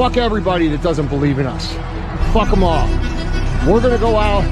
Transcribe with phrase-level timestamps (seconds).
[0.00, 1.74] fuck everybody that doesn't believe in us.
[2.32, 2.88] Fuck them all.
[3.70, 4.42] We're gonna go out.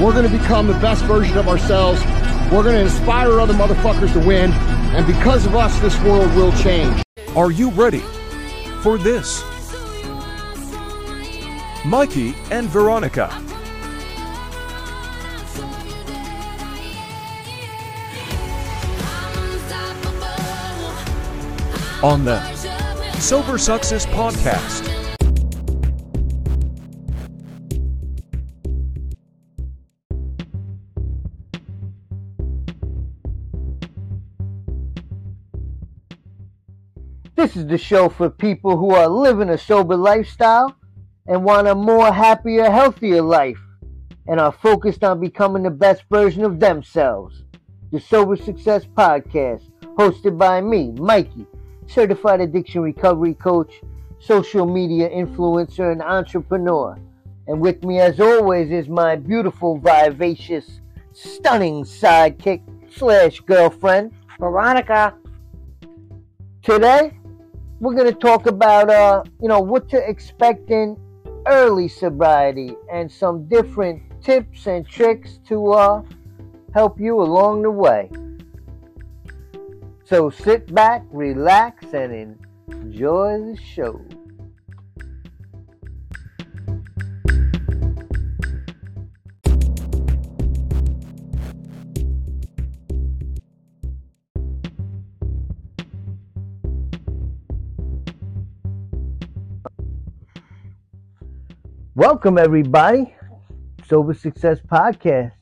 [0.00, 2.02] We're gonna become the best version of ourselves.
[2.50, 4.52] We're gonna inspire other motherfuckers to win.
[4.96, 7.02] And because of us, this world will change.
[7.36, 8.02] Are you ready
[8.80, 9.44] for this?
[11.84, 13.26] Mikey and Veronica.
[22.02, 22.85] On the
[23.20, 24.84] Sober Success Podcast.
[37.34, 40.76] This is the show for people who are living a sober lifestyle
[41.26, 43.58] and want a more happier, healthier life
[44.28, 47.44] and are focused on becoming the best version of themselves.
[47.92, 51.46] The Sober Success Podcast, hosted by me, Mikey,
[51.86, 53.80] certified addiction recovery coach,
[54.18, 56.98] social media influencer, and entrepreneur.
[57.46, 60.80] And with me, as always, is my beautiful, vivacious,
[61.12, 65.14] stunning sidekick slash girlfriend, Veronica.
[66.62, 67.16] Today,
[67.78, 70.96] we're going to talk about, uh, you know, what to expect in
[71.46, 76.02] early sobriety and some different tips and tricks to uh,
[76.74, 78.10] help you along the way.
[80.08, 84.00] So sit back, relax, and enjoy the show.
[101.96, 103.12] Welcome, everybody.
[103.88, 105.32] Sober Success Podcast.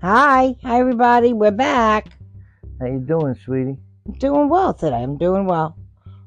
[0.00, 1.34] Hi, hi everybody.
[1.34, 2.16] We're back.
[2.80, 3.78] How you doing, sweetie?
[4.06, 4.96] I'm doing well today.
[5.02, 5.76] I'm doing well.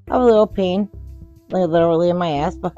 [0.10, 0.90] I have a little pain,
[1.50, 2.74] like literally in my ass, but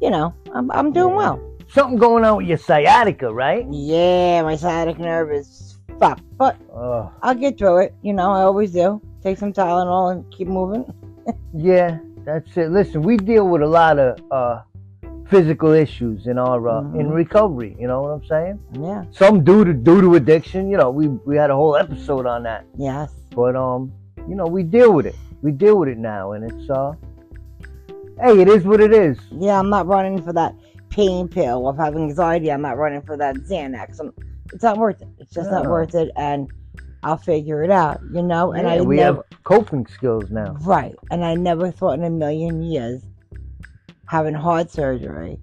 [0.00, 1.16] you know, I'm I'm doing Yeah.
[1.16, 1.52] well.
[1.68, 3.66] Something going on with your sciatica, right?
[3.70, 7.94] Yeah, my sciatic nerve is fucked, but Oh, I'll get through it.
[8.02, 9.00] You know, I always do.
[9.22, 10.84] Take some Tylenol and keep moving.
[11.54, 12.70] yeah, that's it.
[12.70, 14.60] Listen, we deal with a lot of uh,
[15.28, 17.14] physical issues in our uh, in Mhm.
[17.14, 17.76] recovery.
[17.78, 18.58] You know what I'm saying?
[18.72, 19.04] Yeah.
[19.10, 20.68] Some due to due to addiction.
[20.70, 22.64] You know, we we had a whole episode on that.
[22.76, 23.12] Yes.
[23.34, 23.92] But um,
[24.28, 25.16] you know, we deal with it.
[25.42, 26.92] We deal with it now, and it's uh,
[28.20, 29.18] hey, it is what it is.
[29.30, 30.54] Yeah, I'm not running for that
[30.90, 32.50] pain pill of having anxiety.
[32.50, 34.00] I'm not running for that Xanax.
[34.00, 34.12] I'm,
[34.52, 35.08] it's not worth it.
[35.18, 36.48] It's just not worth it, and
[37.02, 38.00] I'll figure it out.
[38.12, 38.52] You know.
[38.52, 40.56] And Yeah, I we never, have coping skills now.
[40.62, 40.94] Right.
[41.10, 43.02] And I never thought in a million years
[44.06, 45.38] having heart surgery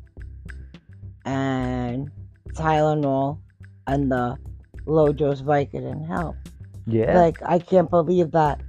[1.25, 2.09] and
[2.53, 3.40] Tylenol
[3.88, 4.38] and the
[4.85, 6.35] low dose Vicodin help.
[6.85, 7.18] Yeah.
[7.18, 8.62] Like, I can't believe that.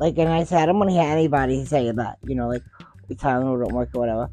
[0.00, 2.62] Like, and I said, I don't want to hear anybody say that, you know, like,
[3.10, 4.30] Tylenol don't work or whatever.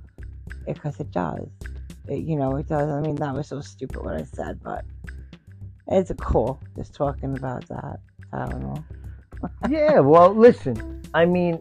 [0.66, 1.48] Because it does.
[2.08, 2.90] It, you know, it does.
[2.90, 4.84] I mean, that was so stupid what I said, but
[5.88, 8.00] it's cool just talking about that.
[8.34, 8.84] Tylenol.
[9.70, 10.00] yeah.
[10.00, 11.02] Well, listen.
[11.14, 11.60] I mean,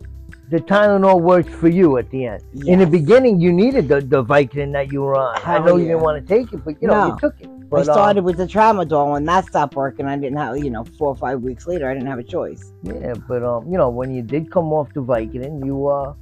[0.51, 2.43] the Tylenol works for you at the end.
[2.67, 5.37] In the beginning, you needed the, the Vicodin that you were on.
[5.37, 7.07] I Hell know you didn't want to take it, but you know No.
[7.09, 7.49] you took it.
[7.49, 10.05] I But, uh, started with the tramadol when that stopped working.
[10.05, 12.73] I didn't have, you know, four or five weeks later, I didn't have a choice.
[12.83, 16.13] Yeah, but um, you know, when you did come off the Vicodin, you uh,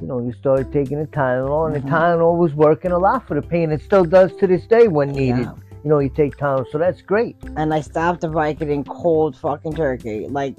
[0.00, 1.86] you know, you started taking the Tylenol, and Mhm.
[1.86, 3.72] the Tylenol was working a lot for the pain.
[3.72, 5.38] It still does to this day when needed.
[5.46, 5.54] Yeah.
[5.82, 7.36] You know, you take Tylenol, so that's great.
[7.56, 10.54] And I stopped the Vicodin cold fucking turkey, like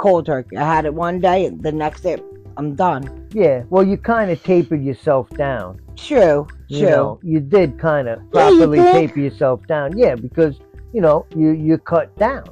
[0.00, 0.56] cold turkey.
[0.56, 2.16] I had it one day, the next day,
[2.56, 3.28] I'm done.
[3.32, 3.62] Yeah.
[3.70, 5.80] Well, you kind of tapered yourself down.
[5.96, 6.90] True, You true.
[6.90, 9.96] know, you did kind of Yeah, you properly taper yourself down.
[9.96, 10.58] Yeah, because
[10.94, 12.44] you know you you cut down.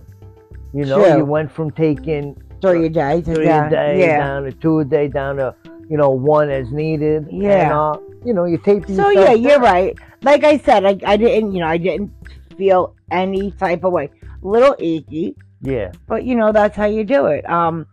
[0.75, 1.19] You know, True.
[1.19, 2.25] you went from taking
[2.61, 3.69] Three a day to three down.
[3.69, 4.19] a day yeah.
[4.19, 5.55] down to two a day down to
[5.89, 7.27] you know one as needed.
[7.31, 7.63] Yeah.
[7.63, 9.97] And, uh, you know, you taper So yeah, you're right.
[10.23, 12.11] Like I said, I, I didn't, you know, I didn't
[12.57, 14.11] feel any type of way.
[14.43, 15.93] A little achy, Yeah.
[16.07, 17.49] but you know that's how you do it.
[17.49, 17.87] Um,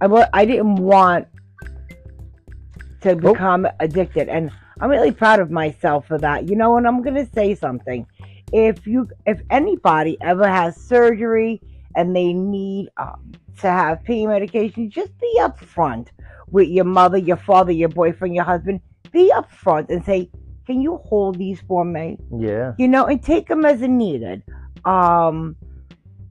[0.00, 1.26] I I didn't want
[3.02, 6.48] to become addicted, and I'm really proud of myself for that.
[6.48, 8.06] You know, and I'm gonna say something.
[8.52, 11.60] If you, if anybody ever has surgery
[11.94, 16.08] and they need um, to have pain medication, just be upfront
[16.50, 18.80] with your mother, your father, your boyfriend, your husband.
[19.12, 20.30] Be upfront and say,
[20.66, 22.74] "Can you hold these for me?" Yeah.
[22.78, 24.42] you know, and take them as needed.
[24.84, 25.56] Um,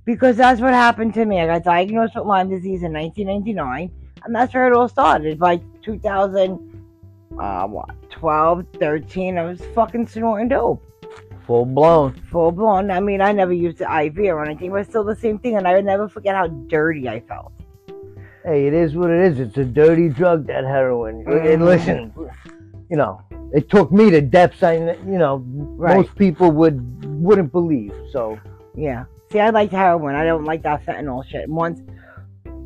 [0.07, 1.41] because that's what happened to me.
[1.41, 3.91] I got diagnosed with Lyme disease in 1999,
[4.23, 5.37] and that's where it all started.
[5.37, 6.81] By 2000,
[7.37, 7.67] uh,
[8.79, 10.81] 13, I was fucking snorting dope.
[11.45, 12.13] Full blown.
[12.31, 12.89] Full blown.
[12.89, 15.57] I mean, I never used the IV or anything, but it's still the same thing,
[15.57, 17.51] and I would never forget how dirty I felt.
[18.45, 19.41] Hey, it is what it is.
[19.41, 21.25] It's a dirty drug, that heroin.
[21.25, 21.53] Mhm.
[21.53, 22.13] And listen,
[22.89, 23.19] you know,
[23.51, 24.75] it took me to depths I,
[25.05, 25.43] you know,
[25.75, 25.97] Right.
[25.97, 26.81] most people would
[27.21, 27.93] wouldn't believe.
[28.13, 28.37] So,
[28.73, 29.03] Yeah.
[29.31, 30.15] See, I like heroin.
[30.15, 31.49] I don't like that fentanyl shit.
[31.49, 31.81] Once,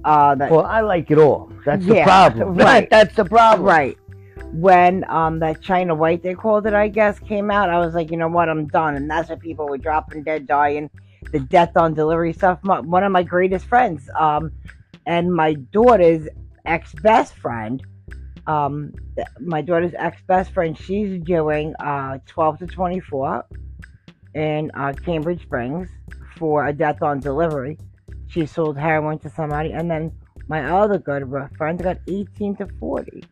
[0.03, 1.51] uh, that well, I like it all.
[1.65, 2.55] That's the problem.
[2.55, 2.89] right.
[2.89, 3.67] That's the problem.
[3.67, 3.97] right
[4.53, 8.11] when um that China White they called it, I guess, came out, I was like,
[8.11, 8.95] you know what, I'm done.
[8.95, 10.89] And that's when people were dropping dead, dying,
[11.31, 12.59] the death on delivery stuff.
[12.63, 14.51] My, one of my greatest friends, um,
[15.05, 16.27] and my daughter's
[16.65, 17.81] ex best friend,
[18.47, 23.45] um, th- my daughter's ex best friend, she's doing uh 12 to 24
[24.33, 25.89] in uh, Cambridge Springs
[26.41, 27.77] for a death on delivery.
[28.27, 30.11] She sold heroin to somebody, and then
[30.47, 31.23] my other good
[31.55, 33.23] friend got 18 to 40.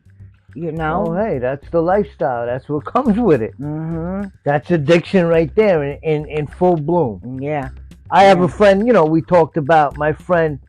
[0.54, 1.06] You know?
[1.08, 2.46] Oh, hey, that's the lifestyle.
[2.46, 3.60] That's what comes with it.
[3.60, 4.28] Mm-hmm.
[4.44, 7.40] That's addiction right there in, in, in full bloom.
[7.42, 7.70] Yeah.
[8.12, 10.60] I have a friend, you know, we talked about my friend.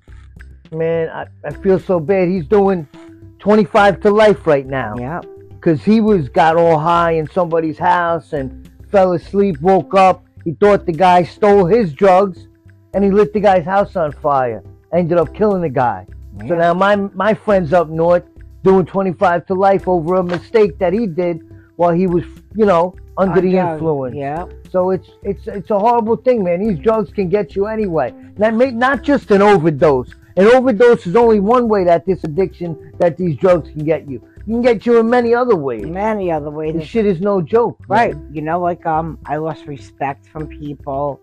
[0.72, 2.28] Man, I, I feel so bad.
[2.28, 2.88] He's doing
[3.40, 4.96] 25 to life right now.
[4.98, 5.22] Yeah.
[5.50, 10.26] because he was got all high in somebody's house and fell asleep, woke up.
[10.46, 12.48] He thought the guy stole his drugs,
[12.94, 14.64] and he lit the guy's house on fire.
[14.94, 16.06] Ended up killing the guy.
[16.48, 18.24] So now my my friend's up north
[18.64, 21.42] doing 25 to life over a mistake that he did
[21.76, 22.24] while he was,
[22.56, 24.16] you know, under On the influence.
[24.16, 24.46] Yeah.
[24.70, 26.62] So it's it's it's a horrible thing, man.
[26.68, 28.14] These drugs can get you anyway.
[28.38, 30.14] That may not just an overdose.
[30.38, 34.26] An overdose is only one way that this addiction that these drugs can get you.
[34.48, 35.86] You can get you in many other ways.
[35.86, 36.74] Many other ways.
[36.74, 37.80] This shit is no joke.
[37.82, 37.88] man.
[37.90, 38.16] Right.
[38.32, 41.22] You know, like um, I lost respect from people.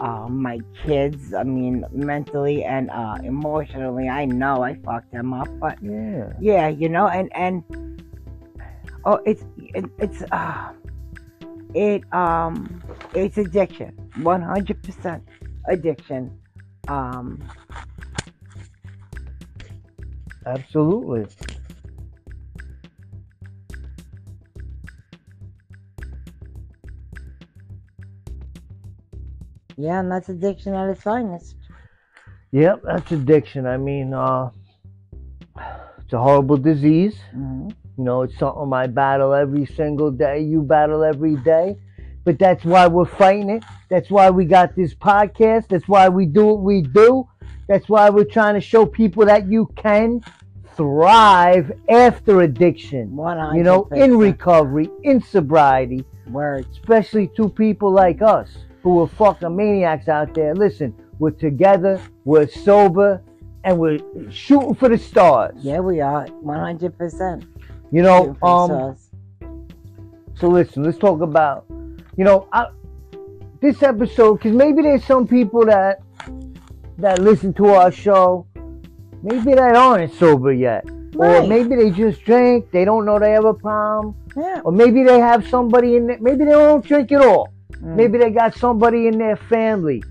[0.00, 1.34] Um, my kids.
[1.34, 5.48] I mean, mentally and uh, emotionally, I know I fucked them up.
[5.58, 6.32] But Yeah.
[6.40, 7.62] yeah, you know, and and
[9.04, 10.72] oh, it's it, it's uh,
[11.74, 12.82] it um,
[13.14, 13.92] it's addiction.
[14.22, 15.22] One hundred percent
[15.68, 16.38] addiction.
[16.88, 17.42] Um,
[20.46, 21.26] Absolutely.
[29.80, 31.56] Yeah, and that's addiction at its finest.
[32.52, 33.66] Yep, that's addiction.
[33.66, 34.50] I mean, uh,
[36.00, 37.18] it's a horrible disease.
[37.32, 40.40] hmm You know, it's something I battle every single day.
[40.40, 41.76] You battle every day.
[42.24, 43.62] But that's why we're fighting it.
[43.88, 45.68] That's why we got this podcast.
[45.68, 47.28] That's why we do what we do.
[47.68, 50.20] That's why we're trying to show people that you can
[50.76, 53.14] thrive after addiction.
[53.14, 53.58] One hundred.
[53.58, 56.04] You know, in recovery, in sobriety.
[56.26, 56.68] words.
[56.78, 58.50] especially to people like us
[58.82, 60.54] who are fucking maniacs out there.
[60.54, 63.22] Listen, we're together, we're sober,
[63.64, 64.00] and we're
[64.30, 65.54] shooting for the stars.
[65.58, 67.44] Yeah, we are one hundred percent.
[67.92, 68.96] You know, um,
[70.34, 71.66] so listen, let's talk about,
[72.16, 72.68] you know, I,
[73.60, 76.00] this episode because maybe there's some people that
[76.96, 78.46] that listen to our show,
[79.22, 83.44] maybe that aren't sober yet, or maybe they just drink, they don't know they have
[83.44, 87.20] a problem, yeah, or maybe they have somebody in there, maybe they don't drink at
[87.20, 87.52] all.
[87.78, 87.96] Mm.
[87.96, 90.02] Maybe they got somebody in their family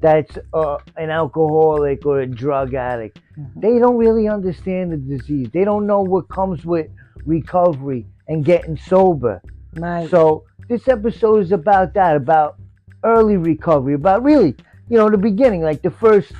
[0.00, 3.20] that's uh, an alcoholic or a drug addict.
[3.38, 3.60] Mhm.
[3.60, 5.50] They don't really understand the disease.
[5.52, 6.86] They don't know what comes with
[7.24, 9.42] recovery and getting sober.
[9.76, 10.08] right.
[10.10, 12.56] So this episode is about that, about
[13.04, 14.54] early recovery, about really,
[14.88, 16.32] you know, the beginning, like the first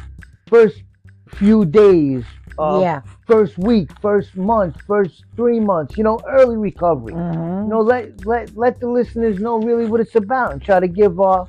[0.48, 0.82] first
[1.28, 2.24] few days,
[2.58, 3.00] uh, yeah.
[3.26, 8.24] first week, first month, first three months, you know, early recovery hmm you know, let
[8.26, 11.44] let let the listeners know really what it's about and try to give uh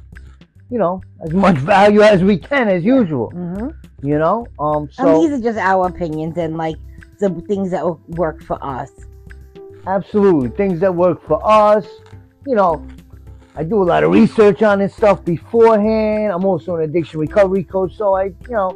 [0.71, 3.29] you know as much value as we can as usual.
[3.29, 3.67] hmm
[4.01, 6.77] You know, um and these are just our opinions and like
[7.19, 8.91] the things that work for us.
[9.85, 11.85] absolutely things that work for us.
[12.45, 12.85] You know,
[13.55, 16.31] I do a lot of research on this stuff beforehand.
[16.31, 18.71] I'm also an addiction recovery coach, so I you know,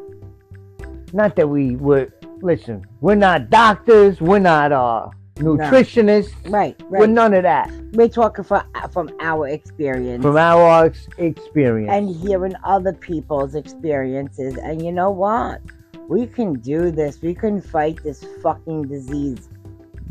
[1.13, 2.09] not that we were
[2.41, 7.71] listen, we're not doctors, we're not uh nutritionists, Right, we're none of that.
[7.93, 11.91] We're talking from from our experience From our ex- experience.
[11.91, 14.57] and hearing other people's experiences.
[14.57, 15.61] And you know what?
[16.07, 17.21] We can do this.
[17.21, 19.49] We can fight this fucking disease.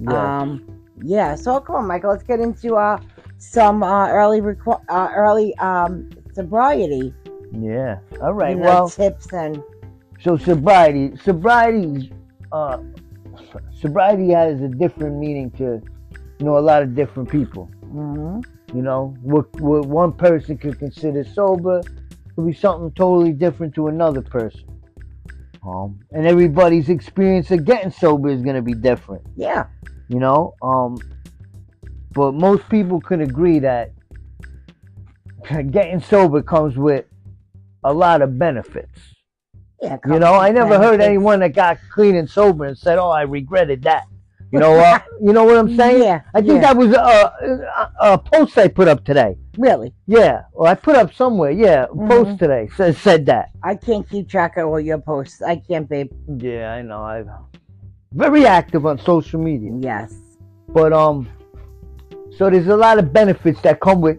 [0.01, 0.41] Yeah.
[0.41, 0.65] Um,
[1.03, 1.35] yeah.
[1.35, 2.11] So come on, Michael.
[2.11, 2.99] Let's get into uh
[3.39, 7.15] some uh, early requ- uh, early um sobriety.
[7.53, 7.99] yeah.
[8.23, 8.51] All right.
[8.57, 9.63] you know, well, tips and
[10.23, 12.13] So sobriety, sobriety,
[12.53, 12.79] uh,
[13.81, 15.81] sobriety has a different meaning to,
[16.39, 17.71] you know, a lot of different people.
[17.85, 18.45] mhm.
[18.73, 21.83] You know, what what one person could consider sober
[22.37, 24.65] could be something totally different to another person.
[25.67, 29.23] Um, and everybody's experience of getting sober is gonna be different.
[29.37, 29.67] yeah.
[30.09, 30.97] You know, um,
[32.13, 33.93] but most people can agree that
[35.71, 37.05] getting sober comes with
[37.85, 39.10] a lot of benefits.
[39.83, 43.09] Yeah, You know, I never heard anyone that got clean and sober and said, "Oh,
[43.11, 44.05] I regretted that."
[44.53, 45.05] You know what?
[45.23, 46.03] you know what I'm saying?
[46.03, 46.61] Yeah, I think yeah.
[46.73, 49.37] that was a, a, a post I put up today.
[49.57, 51.51] Really, Yeah, or I put up somewhere.
[51.51, 52.09] Yeah, a Mhm.
[52.09, 53.51] post today said said that.
[53.63, 55.41] I can't keep track of all your posts.
[55.41, 56.11] I can't, babe.
[56.29, 57.03] Yeah, I know.
[57.03, 57.31] I'm
[58.13, 60.13] very active on social media, Yes.
[60.69, 61.27] but um,
[62.37, 64.19] so there's a lot of benefits that come with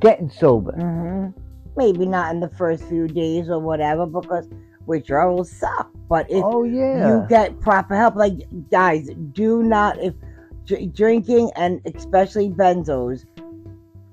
[0.00, 0.72] getting sober.
[0.72, 1.28] hmm
[1.76, 4.48] Maybe not in the first few days or whatever, because
[4.86, 5.90] withdrawals suck.
[6.08, 7.08] But if oh yeah.
[7.08, 8.34] you get proper help, like
[8.70, 10.14] guys, do not if
[10.64, 13.24] dr- drinking and especially benzos,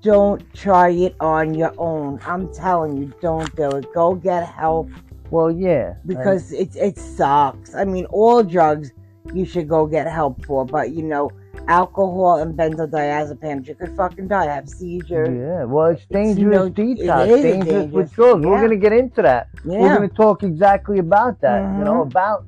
[0.02, 2.20] don't try it on your own.
[2.26, 3.86] I'm telling you, don't do it.
[3.94, 4.90] Go get help
[5.30, 5.94] well, yeah.
[6.06, 7.74] because it it sucks.
[7.74, 8.92] I mean, all drugs
[9.32, 11.30] you should go get help for, but you know,
[11.68, 15.28] alcohol and benzodiazepines, you could fucking die, have seizures.
[15.28, 17.92] Yeah, well, it's dangerous you know, detox, it is dangerous dangerous.
[17.92, 18.44] withdrawals.
[18.44, 19.48] We're gonna get into that.
[19.64, 19.78] Yeah.
[19.80, 21.60] We're gonna talk exactly about that.
[21.78, 22.10] You know, Mhm.
[22.10, 22.44] about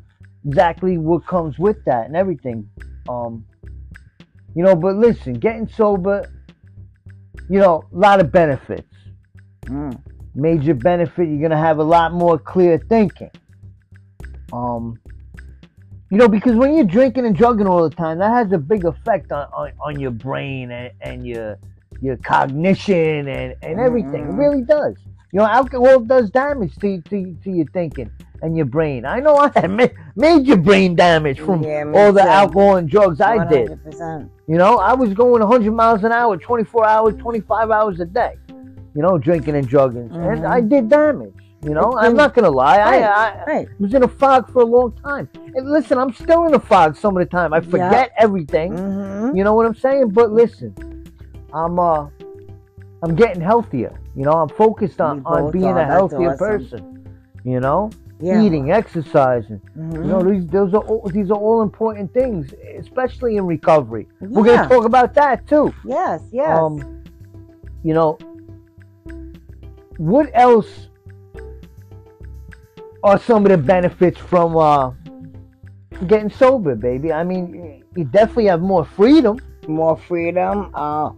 [0.47, 2.69] exactly what comes with that and everything.
[3.09, 3.45] Um,
[4.55, 6.27] you know, but listen, getting sober,
[7.49, 8.89] you know, a lot of benefits.
[9.65, 9.99] Mm.
[10.35, 13.31] Major benefit, you're gonna have a lot more clear thinking.
[14.53, 14.99] Um,
[16.11, 18.85] you know, because when you're drinking and drugging all the time, that has a big
[18.85, 21.59] effect on, on, on your brain and, and your
[22.03, 24.27] your cognition and, and everything.
[24.27, 24.39] It Mhm.
[24.39, 24.95] really does.
[25.33, 28.11] You know, alcohol does damage to, to, to your thinking
[28.43, 29.05] and your brain.
[29.07, 33.21] I know I had ma- major brain damage from Yeah, all the alcohol and drugs
[33.21, 33.79] I did.
[34.47, 38.35] You know, I was going 100 miles an hour, 24 hours, 25 hours a day.
[38.95, 40.49] You know, drinking and drugging, and Mhm.
[40.49, 41.33] I did damage.
[41.67, 42.79] You know, It's I'm not gonna lie.
[42.79, 43.69] Right, I, I right.
[43.81, 45.29] was in a fog for a long time.
[45.35, 47.53] And listen, I'm still in a fog some of the time.
[47.53, 48.71] I forget everything.
[48.77, 50.11] hmm You know what I'm saying?
[50.11, 50.71] But listen,
[51.53, 52.07] I'm uh,
[53.03, 53.99] I'm getting healthier.
[54.15, 55.79] You know, I'm focused on, on being are.
[55.81, 56.39] a healthier awesome.
[56.39, 56.83] person.
[57.45, 58.43] You know, Yeah.
[58.43, 59.61] eating, exercising.
[59.77, 60.05] Mhm.
[60.05, 64.07] You know, these those are all, these are all important things, especially in recovery.
[64.21, 65.75] We're gonna talk about that too.
[65.85, 66.49] Yes, yes.
[66.49, 67.03] Um,
[67.83, 68.19] you know,
[69.99, 70.89] what else
[73.03, 74.91] are some of the benefits from uh,
[76.07, 77.13] getting sober, baby?
[77.13, 79.39] I mean, you definitely have more freedom.
[79.69, 81.11] More freedom, uh,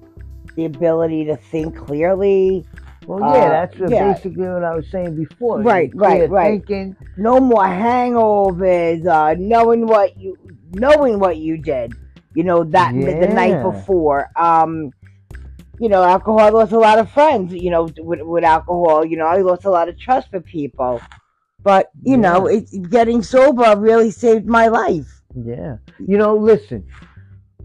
[0.57, 2.67] the ability to think clearly,
[3.07, 4.13] Well, yeah, Uh, that's yeah.
[4.13, 5.61] basically what I was saying before.
[5.63, 6.65] Right, right, right.
[6.67, 6.97] Thinking.
[7.17, 10.37] no more hangovers, uh, knowing what you
[10.73, 11.95] knowing what you did,
[12.35, 14.31] you know, that the night before.
[14.37, 14.91] Um,
[15.81, 19.17] you know, alcohol I lost a lot of friends, you know, with, with alcohol, you
[19.17, 21.01] know, I lost a lot of trust for people.
[21.63, 25.23] But, you know, it, getting sober really saved my life.
[25.35, 25.77] Yeah.
[25.99, 26.87] You know, listen,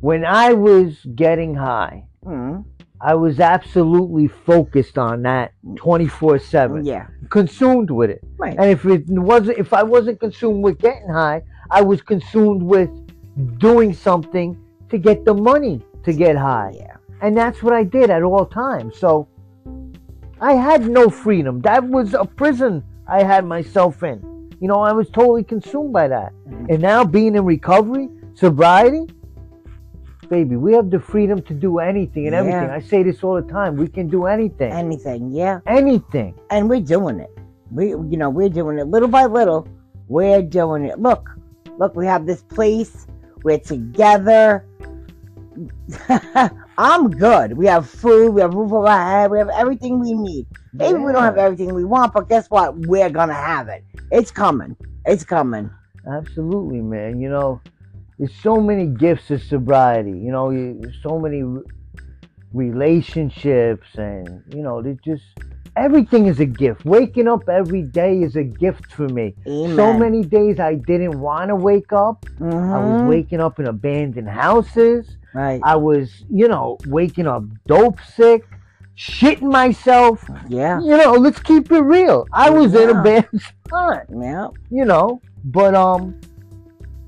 [0.01, 2.63] when I was getting high, Mm,
[3.01, 8.21] I was absolutely focused on that 24 7, yeah, consumed with it.
[8.37, 8.55] right.
[8.57, 12.89] And if it wasn't, if I wasn't consumed with getting high, I was consumed with
[13.59, 14.57] doing something
[14.89, 16.71] to get the money to get high.
[16.75, 16.95] Yeah.
[17.21, 18.97] And that's what I did at all times.
[18.97, 19.27] So
[20.39, 21.59] I had no freedom.
[21.61, 24.49] That was a prison I had myself in.
[24.59, 26.31] You know, I was totally consumed by that.
[26.49, 26.69] Mhm.
[26.69, 29.07] And now being in recovery, sobriety,
[30.29, 32.69] baby, we have the freedom to do anything and everything.
[32.69, 33.75] I say this all the time.
[33.75, 34.71] We can do anything.
[34.71, 35.59] Anything, yeah.
[35.67, 36.33] anything.
[36.49, 37.29] and we're doing it.
[37.71, 39.67] We, you know, we're doing it little by little.
[40.07, 40.99] We're doing it.
[40.99, 41.29] Look,
[41.77, 43.07] look, we have this place.
[43.43, 44.65] We're together.
[46.77, 47.55] I'm good.
[47.57, 48.33] We have food.
[48.33, 49.31] We have roof over our head.
[49.31, 50.47] We have everything we need.
[50.73, 52.77] Maybe we don't have everything we want, but guess what?
[52.87, 53.83] We're gonna have it.
[54.11, 54.75] It's coming.
[55.05, 55.69] It's coming.
[56.11, 57.19] Absolutely, man.
[57.19, 57.61] You know,
[58.17, 60.11] there's so many gifts of sobriety.
[60.11, 61.63] You know, you, so many re-
[62.53, 65.23] relationships, and you know, they just
[65.75, 66.85] everything is a gift.
[66.85, 69.33] Waking up every day is a gift for me.
[69.47, 69.75] Amen.
[69.75, 72.25] So many days I didn't want to wake up.
[72.39, 73.07] I was Mhm.
[73.07, 75.17] waking up in abandoned houses.
[75.33, 75.59] Right.
[75.63, 78.45] I was, you know, waking up dope sick,
[78.95, 80.23] shitting myself.
[80.47, 80.79] Yeah.
[80.79, 82.27] You know, let's keep it real.
[82.31, 84.47] I was in a bad spot Yeah.
[84.69, 86.15] you know, but um,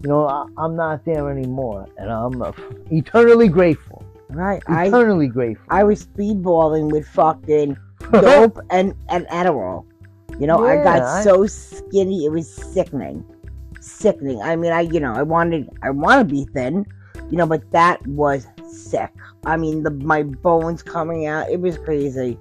[0.02, 2.52] you know, I, I'm not there anymore, and I'm uh,
[2.92, 4.04] eternally grateful.
[4.30, 4.62] Right.
[4.68, 5.66] I Eternally grateful.
[5.70, 7.78] I was speedballing with fucking
[8.12, 9.86] dope and, and Adderall.
[10.40, 13.26] You know, I got I- so skinny, it was sickening.
[13.80, 14.42] Sickening.
[14.42, 16.86] I mean, I, you know, I wanted, I want to be thin,
[17.30, 19.12] you know, but that was sick.
[19.46, 22.40] I mean, the my bones coming out, it was crazy,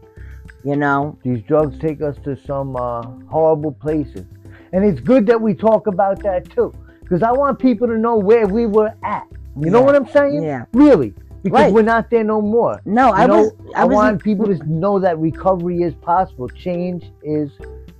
[0.65, 1.19] you know.
[1.23, 4.25] These drugs take us to some uh, horrible places,
[4.73, 8.17] and it's good that we talk about that too, because I want people to know
[8.17, 9.27] where we were at.
[9.61, 10.43] You know what I'm saying?
[10.43, 10.65] Yeah.
[10.73, 11.73] Really, because Right.
[11.73, 12.81] we're not there no more.
[12.87, 15.95] No, You I know, was, I, I was, want people to know that recovery is
[15.95, 16.49] possible.
[16.49, 17.51] Change is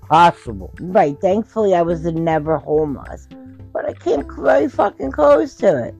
[0.09, 0.73] possible.
[0.81, 1.17] right.
[1.21, 3.29] Thankfully, I was never homeless,
[3.73, 5.95] but I came very fucking close to it.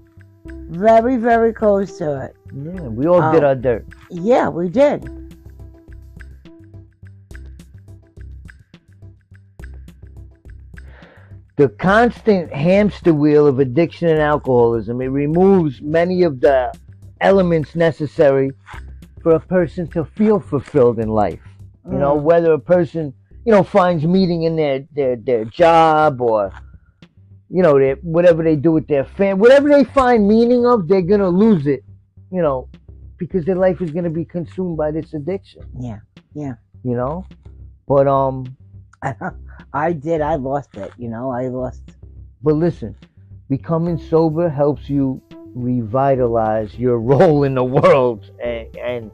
[0.47, 2.37] Very, very close to it.
[2.55, 3.49] Yeah, we all did Oh.
[3.49, 3.85] our dirt.
[4.11, 5.09] Yeah, we did.
[11.57, 16.73] the constant hamster wheel of addiction and alcoholism it removes many of the
[17.21, 18.51] elements necessary
[19.23, 21.41] for a person to feel fulfilled in life
[21.91, 22.23] you know Mm.
[22.23, 23.13] whether a person
[23.45, 26.53] you know finds meaning in their their, their job or
[27.51, 31.03] you know their, whatever they do with their family whatever they find meaning of they're
[31.03, 31.83] gonna lose it
[32.31, 32.69] you know
[33.19, 36.01] because their life is gonna be consumed by this addiction Yeah,
[36.35, 36.55] yeah.
[36.83, 37.25] you know
[37.87, 38.57] but um
[39.75, 40.21] I did.
[40.21, 40.93] I lost it.
[40.97, 41.83] You know, I lost.
[42.43, 42.97] But listen,
[43.49, 45.21] becoming sober helps you
[45.55, 49.11] revitalize your role in the world, and, and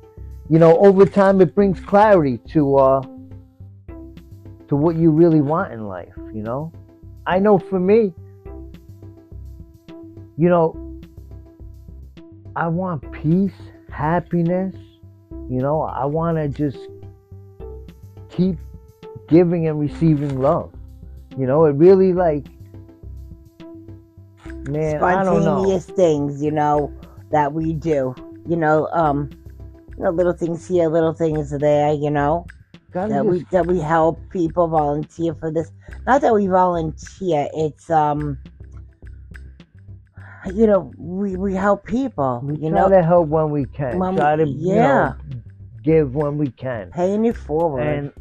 [0.49, 3.03] you know, over time, it brings clarity to uh,
[4.69, 6.13] to what you really want in life.
[6.35, 6.73] You know,
[7.27, 8.13] I know for me,
[10.37, 11.01] you know,
[12.57, 13.53] I want peace,
[13.91, 14.75] happiness.
[15.49, 16.79] You know, I want to just
[18.31, 18.57] keep
[19.29, 20.73] giving and receiving love.
[21.37, 22.47] You know, it really like
[24.73, 25.57] man, I don't know.
[25.57, 26.93] spontaneous things, you know,
[27.31, 28.15] that we do.
[28.47, 29.31] You know, um,
[29.97, 31.93] you know, little things here, little things there.
[31.93, 32.47] You know,
[32.93, 35.71] that we that we help people volunteer for this.
[36.07, 37.49] Not that we volunteer.
[37.55, 38.39] It's um,
[40.55, 42.41] you know, we we help people.
[42.43, 43.99] we you try know, to help when we can.
[43.99, 44.83] when we- try to you yeah.
[44.83, 45.15] know,
[45.83, 46.91] give when we can.
[46.91, 47.83] paying it forward.
[47.87, 48.13] And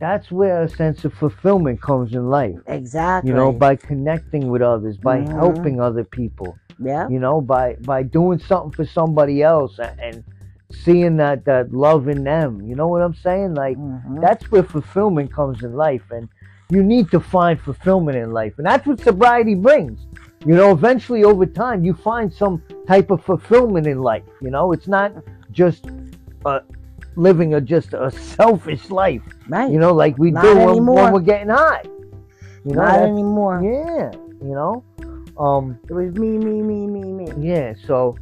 [0.00, 2.56] that's where a sense of fulfillment comes in life.
[2.66, 3.30] exactly.
[3.30, 5.32] You know, by connecting with others, by Mhm.
[5.34, 6.56] helping other people.
[6.82, 10.24] yeah, You know, by by doing something for somebody else and, and
[10.72, 12.50] seeing that that love in them.
[12.68, 13.54] You know what I'm saying?
[13.54, 14.20] Like Mhm.
[14.22, 16.26] that's where fulfillment comes in life and
[16.70, 19.98] you need to find fulfillment in life and that's what sobriety brings
[20.46, 24.70] you know eventually over time you find some type of fulfillment in life you know
[24.72, 25.12] it's not
[25.50, 25.82] just
[26.44, 26.60] uh,
[27.16, 29.70] living a just a selfish life right.
[29.70, 31.82] you know like we Not do when, when we're getting high
[32.64, 33.60] you know Not anymore.
[33.62, 34.10] yeah
[34.42, 34.84] you know
[35.38, 37.26] um It was me, me, me, me, me.
[37.38, 38.16] yeah, so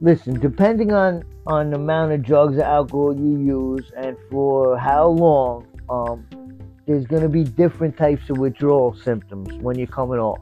[0.00, 5.06] listen, depending on on the amount of drugs or alcohol you use and for how
[5.08, 6.26] long, um,
[6.86, 10.40] there's gonna be different types of withdrawal symptoms when you're coming off.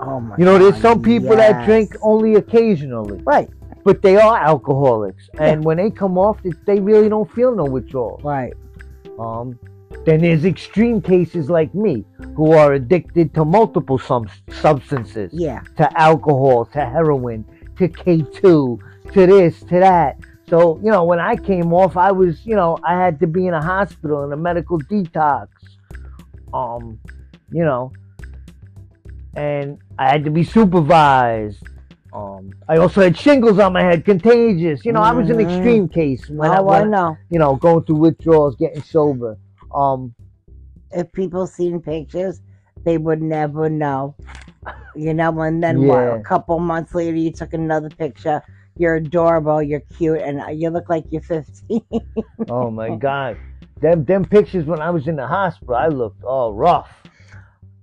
[0.00, 0.36] Oh my.
[0.38, 3.50] You know, there's God, some people that drink only occasionally, Right,
[3.88, 7.64] but they are alcoholics, and when they come off, it, they really don't feel no
[7.64, 8.20] withdrawal.
[8.22, 8.52] right.
[9.18, 9.58] Um,
[10.04, 12.04] then there's extreme cases like me
[12.36, 15.60] who are addicted to multiple sub- substances Yeah.
[15.78, 17.46] to alcohol, to heroin,
[17.78, 18.42] to K2,
[19.14, 20.18] to this, to that.
[20.50, 23.46] So, you know, when I came off, I was, you know, I had to be
[23.46, 25.48] in a hospital in a medical detox.
[26.52, 26.98] Um,
[27.50, 27.90] you know,
[29.34, 31.62] and I had to be supervised.
[32.12, 34.84] Um, I also had shingles on my head, contagious.
[34.84, 35.42] You know, I was an Mhm.
[35.42, 37.16] extreme case when, I, oh, I when know.
[37.30, 39.36] you know, going through withdrawals, getting sober.
[39.74, 40.14] Um,
[40.90, 42.40] If people seen pictures,
[42.84, 44.14] they would never know.
[44.94, 45.98] You know, and then what?
[45.98, 48.42] A couple months later, you took another picture.
[48.78, 49.62] You're adorable.
[49.62, 51.82] You're cute, and you look like you're 15.
[52.48, 53.36] oh my God.
[53.80, 56.90] Them, them pictures when I was in the hospital, I looked all rough.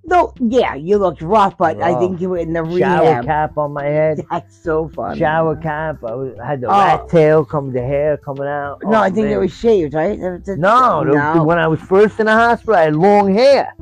[0.07, 3.25] No, yeah, you looked rough, but I think you were in the shower rehab.
[3.25, 4.25] cap on my head.
[4.29, 5.19] That's so funny.
[5.19, 6.03] Shower cap.
[6.03, 6.71] I, was, I had the Oh.
[6.77, 8.79] rat tail, come the hair coming out.
[8.83, 10.17] No, Oh, I think it was shaved, right?
[10.19, 13.73] It was- No, the- when I was first in the hospital, I had long hair.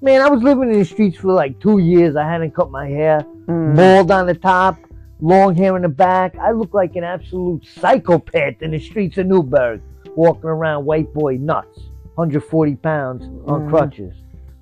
[0.00, 2.14] Man, I was living in the streets for like two years.
[2.14, 3.74] I hadn't cut my hair, Mm.
[3.74, 4.76] bald on the top,
[5.20, 6.36] long hair in the back.
[6.38, 9.80] I looked like an absolute psychopath in the streets of Newburgh,
[10.14, 13.68] walking around white boy nuts, 140 pounds on Mhm.
[13.70, 14.14] crutches.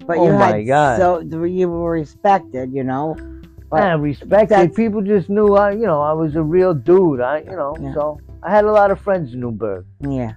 [0.06, 0.98] But Oh you my had God.
[0.98, 3.16] so you were respected, you know.
[3.70, 4.74] But I respected.
[4.74, 7.20] People just knew I, you know, I was a real dude.
[7.20, 7.94] I, you know, Yeah.
[7.94, 9.86] so I had a lot of friends in Newburgh.
[10.00, 10.32] yeah,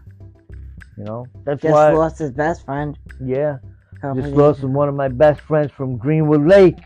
[0.97, 1.91] You know, that's just why.
[1.91, 2.97] lost his best friend.
[3.21, 3.58] Yeah,
[4.01, 6.78] Couple just lost one of my best friends from Greenwood Lake.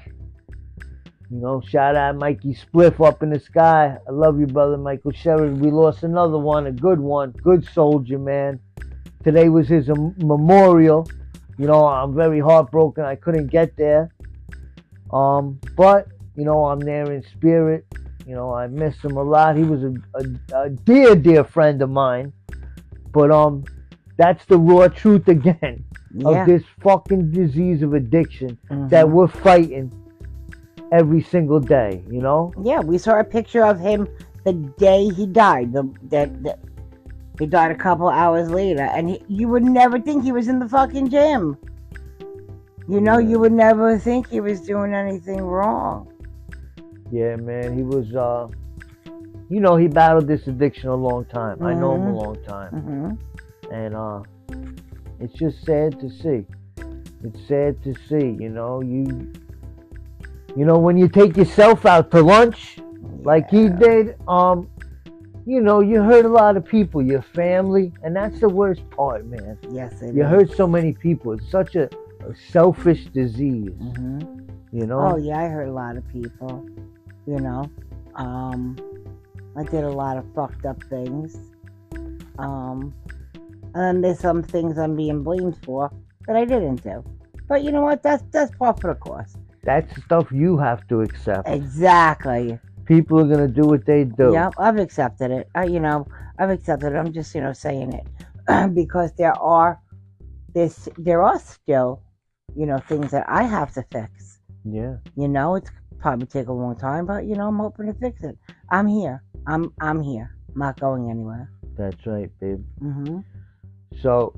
[1.31, 3.95] You know, shout out Mikey Spliff up in the sky.
[4.07, 5.57] I love you, brother Michael Sherrod.
[5.59, 8.59] We lost another one, a good one, good soldier, man.
[9.23, 11.07] Today was his memorial.
[11.59, 13.03] You know, I'm very heartbroken.
[13.03, 14.09] I couldn't get there.
[15.11, 17.85] Um, but you know, I'm there in spirit.
[18.25, 19.57] You know, I miss him a lot.
[19.57, 22.31] He was a, a, a dear, dear friend of mine.
[23.11, 23.65] But um,
[24.17, 26.29] that's the raw truth again Yeah.
[26.29, 28.89] of this fucking disease of addiction mhm.
[28.89, 29.91] that we're fighting
[30.91, 32.03] every single day.
[32.09, 32.53] You know?
[32.63, 34.07] Yeah, we saw a picture of him
[34.45, 35.73] the day he died.
[35.73, 36.59] The that that
[37.39, 40.59] he died a couple hours later, and he, you would never think he was in
[40.59, 41.57] the fucking gym.
[42.87, 46.11] You know, you would never think he was doing anything wrong.
[47.11, 47.77] Yeah, man.
[47.77, 48.47] He was, uh,
[49.49, 51.63] you know, he battled this addiction a long time.
[51.63, 52.15] I know him a Mhm.
[52.15, 52.71] long time.
[52.81, 54.21] hmm And uh,
[55.19, 56.45] it's just sad to see.
[57.23, 59.05] It's sad to see, you know, you,
[60.55, 62.79] you know, when you take yourself out to lunch,
[63.23, 64.67] like he did, um,
[65.49, 69.25] you know, you hurt a lot of people, your family, and that's the worst part,
[69.25, 69.57] man.
[69.71, 70.29] Yes, it You is.
[70.29, 71.31] hurt so many people.
[71.33, 71.89] It's such a,
[72.29, 74.19] a selfish disease, hmm
[74.71, 74.99] you know.
[74.99, 76.63] Oh yeah, I hurt a lot of people.
[77.25, 77.67] You know,
[78.13, 78.77] um,
[79.57, 81.35] I did a lot of fucked up things.
[82.37, 82.93] Um,
[83.73, 85.91] and there's some things I'm being blamed for
[86.27, 87.03] that I didn't do.
[87.47, 88.03] But you know what?
[88.03, 89.35] That's that's part for the course.
[89.63, 91.49] That's stuff you have to accept.
[91.49, 92.59] Exactly.
[92.89, 94.33] People are gonna do what they do.
[94.33, 95.47] Yeah, I've accepted it.
[95.55, 96.07] Uh, you know,
[96.39, 96.95] I've accepted it.
[96.95, 99.79] I'm just you know saying it because there are
[100.55, 102.01] this there are still
[102.55, 104.39] you know things that I have to fix.
[104.65, 104.95] Yeah.
[105.15, 108.23] You know, it's probably take a long time, but you know, I'm hoping to fix
[108.23, 108.35] it.
[108.71, 109.21] I'm here.
[109.45, 110.35] I'm I'm here.
[110.51, 111.51] I'm not going anywhere.
[111.77, 112.65] That's right, babe.
[112.79, 113.19] hmm
[114.01, 114.33] So,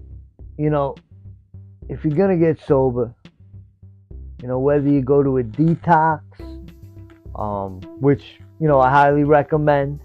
[0.58, 0.96] you know,
[1.88, 3.16] if you're gonna get sober,
[4.42, 6.22] you know, whether you go to a detox,
[7.36, 10.00] um, which you know I highly recommend,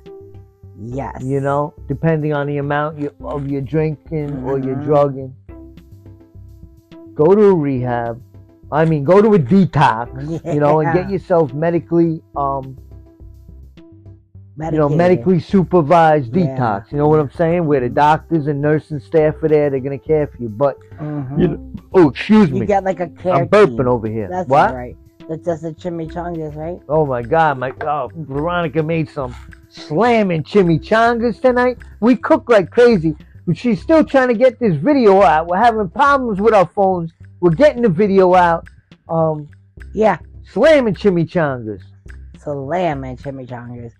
[0.84, 1.22] Yes.
[1.22, 4.84] you know, depending on the amount you, of your drinking or your Mhm.
[4.84, 5.34] drugging,
[7.14, 8.20] go to a rehab.
[8.70, 10.08] I mean, go to a detox,
[10.52, 12.76] you know, and get yourself medically, um,
[14.58, 16.56] you know, medically supervised Yeah.
[16.56, 16.90] detox.
[16.90, 17.66] You know what I'm saying?
[17.66, 20.48] Where the doctors and nursing staff are there, they're gonna care for you.
[20.48, 21.38] But Mhm.
[21.40, 21.58] you know,
[21.94, 23.88] oh, excuse You me, get like a care I'm burping team.
[23.88, 24.28] over here.
[24.28, 24.74] That's what?
[24.74, 24.96] right.
[25.28, 26.78] That does the chimichangas, right?
[26.88, 29.34] Oh my God, my oh, Veronica made some
[29.68, 31.78] slamming chimichangas tonight.
[32.00, 35.48] We cook like crazy, but she's still trying to get this video out.
[35.48, 37.12] We're having problems with our phones.
[37.40, 38.68] We're getting the video out.
[39.08, 39.48] Um,
[39.92, 40.18] Yeah.
[40.52, 41.82] slamming chimichangas.
[42.38, 43.92] Slamming chimichangas,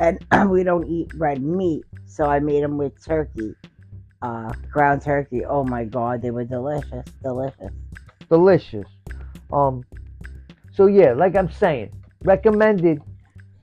[0.00, 0.18] and
[0.50, 3.54] we don't eat red meat, so I made them with turkey,
[4.20, 5.46] uh, ground turkey.
[5.46, 7.72] Oh my god, they were delicious, delicious.
[8.28, 8.86] delicious.
[9.50, 9.82] Um,
[10.74, 11.90] so yeah, like I'm saying,
[12.24, 13.00] recommended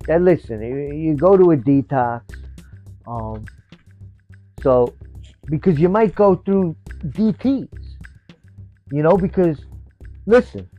[0.08, 2.22] that listen, you, you go to a detox.
[3.08, 3.46] Um,
[4.64, 4.94] so
[5.50, 6.76] because you might go through
[7.08, 7.68] DTs,
[8.92, 9.60] you know, because
[10.26, 10.70] listen,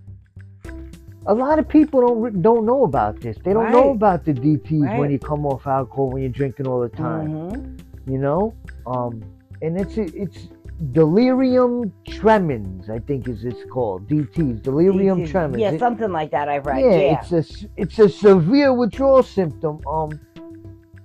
[1.26, 3.36] a lot of people don't don't know about this.
[3.44, 6.80] They don't know about the DTs when you come off alcohol when you're drinking all
[6.80, 7.78] the time Mhm.
[8.10, 8.52] you know
[8.86, 9.22] um
[9.60, 10.48] and it's it's
[10.92, 16.48] delirium tremens i think is it's called dts delirium tremens Yeah, It- something like that.
[16.48, 16.80] I've read.
[16.80, 17.20] yeah, Yeah.
[17.20, 20.10] it's a it's a severe withdrawal symptom um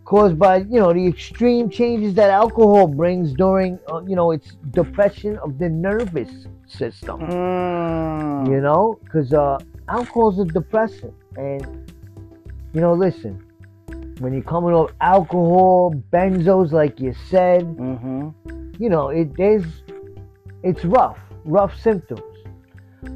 [0.06, 4.56] caused by you know the extreme changes that alcohol brings during uh, you know its
[4.72, 6.32] depression of the nervous
[6.66, 8.50] system Mm.
[8.52, 9.58] you know because uh
[9.90, 11.62] alcohol's a depressant and
[12.74, 13.34] you know listen
[14.20, 18.30] when you're coming off alcohol benzos like you said hmm
[18.80, 19.64] you know, it is,
[20.64, 22.22] it's rough, rough symptoms.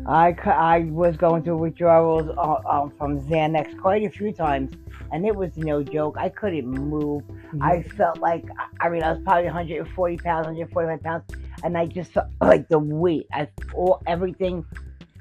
[0.05, 4.75] I, I was going through withdrawals uh, um, from Xanax quite a few times,
[5.11, 6.15] and it was no joke.
[6.17, 7.23] I couldn't move.
[7.59, 8.45] I felt like,
[8.79, 11.23] I mean, I was probably 140 pounds, 145 pounds,
[11.63, 13.27] and I just felt like the weight.
[13.33, 14.65] I, all, everything,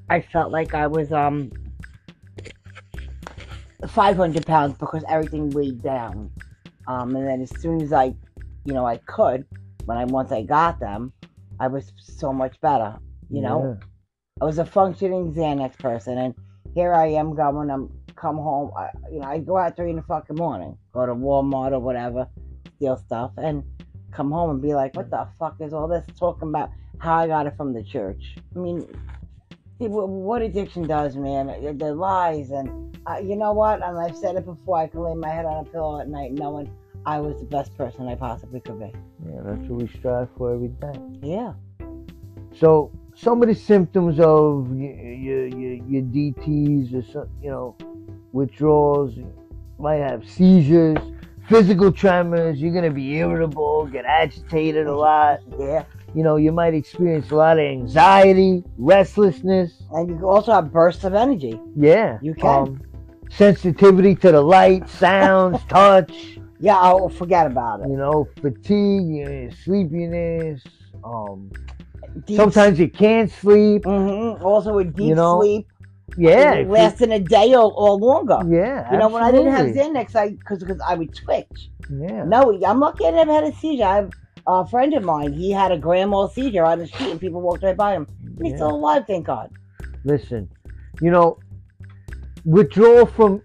[0.09, 1.51] I felt like I was um
[3.87, 6.31] 500 pounds because everything weighed down.
[6.87, 8.15] Um, and then as soon as I,
[8.65, 9.47] you know, I could,
[9.87, 11.13] when I once I got them,
[11.59, 12.97] I was so much better.
[13.31, 13.63] You know,
[14.41, 16.35] I was a functioning Xanax person, and
[16.75, 17.71] here I am going.
[17.71, 18.71] I'm come home.
[18.77, 21.79] I, you know, I go out three in the fucking morning, go to Walmart or
[21.81, 22.29] whatever,
[22.77, 23.63] steal stuff, and
[24.13, 26.71] come home and be like, "What the fuck is all this talking about?
[26.99, 28.81] How I got it from the church?" I mean,
[29.79, 31.47] see, wh- what addiction does, man.
[31.47, 32.69] The- The lies, and
[33.07, 33.83] uh, you know what?
[33.83, 34.79] And I've said it before.
[34.79, 36.71] I can lay my head on a pillow at night knowing
[37.07, 38.93] I was the best person I possibly could be.
[39.27, 40.93] Yeah, that's what we strive for every day.
[41.23, 41.55] Yeah.
[42.59, 47.77] So some of the symptoms of your your, your, DTS or some, you know
[48.33, 49.33] withdrawals, you
[49.79, 50.99] might have seizures,
[51.49, 52.61] physical tremors.
[52.61, 55.41] You're gonna be irritable, get agitated a lot.
[55.59, 55.85] Yeah.
[56.15, 59.83] You know, you might experience a lot of anxiety, restlessness.
[59.93, 61.61] And you also have bursts of energy.
[61.77, 62.49] Yeah, You can.
[62.49, 62.83] Um,
[63.31, 66.40] sensitivity to the light, sounds, touch.
[66.61, 67.89] Yeah, I'll forget about it.
[67.89, 70.63] You know, fatigue, sleepiness.
[71.03, 71.51] Um,
[72.27, 73.85] Deep sometimes you can't sleep.
[73.85, 75.67] hmm Also, a deep You know, sleep
[76.19, 78.41] Yeah, lasting a day or, or longer.
[78.49, 78.93] yeah.
[78.93, 80.01] You know, when I didn't have absolutely.
[80.01, 81.71] Xanax, I because because I would twitch.
[81.89, 82.25] Yeah.
[82.25, 83.85] No, I'm lucky I never had a seizure.
[83.85, 84.11] I have
[84.47, 85.33] a friend of mine.
[85.33, 88.07] He had a grand mal seizure on the street, and people walked right by him.
[88.43, 89.51] He's still alive, thank God.
[90.05, 90.49] Listen,
[91.01, 91.39] you know,
[92.45, 93.43] withdrawal from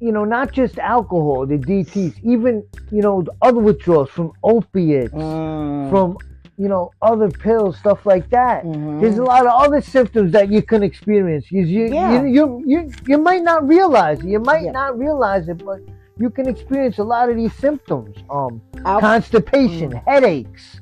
[0.00, 5.12] you know, not just alcohol, the DTs, even you know, the other withdrawals from opiates,
[5.14, 5.90] Mm.
[5.90, 6.16] from
[6.60, 8.64] you know, other pills, stuff like that.
[8.64, 9.00] Mhm.
[9.00, 11.52] There's a lot of other symptoms that you can experience.
[11.52, 12.22] You you Yeah.
[12.22, 14.26] you, you, you, you might not realize it.
[14.26, 14.72] You might Yeah.
[14.72, 15.78] not realize it, but
[16.18, 18.16] you can experience a lot of these symptoms.
[18.28, 20.02] Um, Al- constipation, Mm.
[20.04, 20.80] headaches,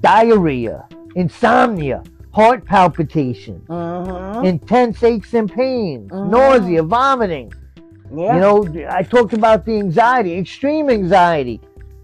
[0.00, 2.02] diarrhea, insomnia,
[2.32, 4.44] heart palpitation, Mhm.
[4.44, 6.30] intense aches and pains, Mhm.
[6.30, 7.52] nausea, vomiting.
[8.12, 8.34] Yeah.
[8.34, 11.60] You know, I talked about the anxiety, extreme anxiety.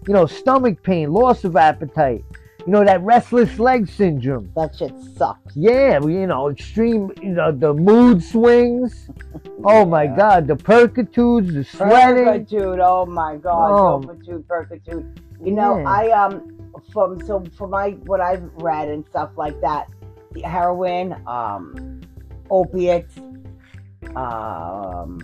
[0.07, 2.23] You know, stomach pain, loss of appetite.
[2.65, 4.51] You know, that restless leg syndrome.
[4.55, 5.55] that shit sucks.
[5.55, 9.09] Yeah, you know, extreme, you know, the mood swings.
[9.63, 12.25] Oh my God, the percitudes, the sweating.
[12.25, 13.99] Percatude, oh my god, Oh.
[13.99, 15.17] Percatude, Percatude.
[15.43, 15.87] You know, Yeah.
[15.87, 16.57] I um
[16.91, 19.87] from so for my what I've read and stuff like that,
[20.31, 22.01] the heroin, um,
[22.49, 23.15] opiates,
[24.15, 25.19] um,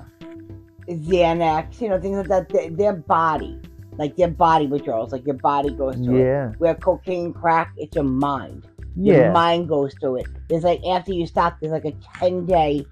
[0.87, 2.49] Xanax, you know, things like that.
[2.49, 3.59] Their, their body,
[3.97, 6.25] like their body withdrawals, like your body goes through it.
[6.25, 8.67] Yeah, Where cocaine, crack, it's your mind.
[8.95, 10.27] Your mind goes through it.
[10.49, 12.85] It's like after you stop, there's like a ten day,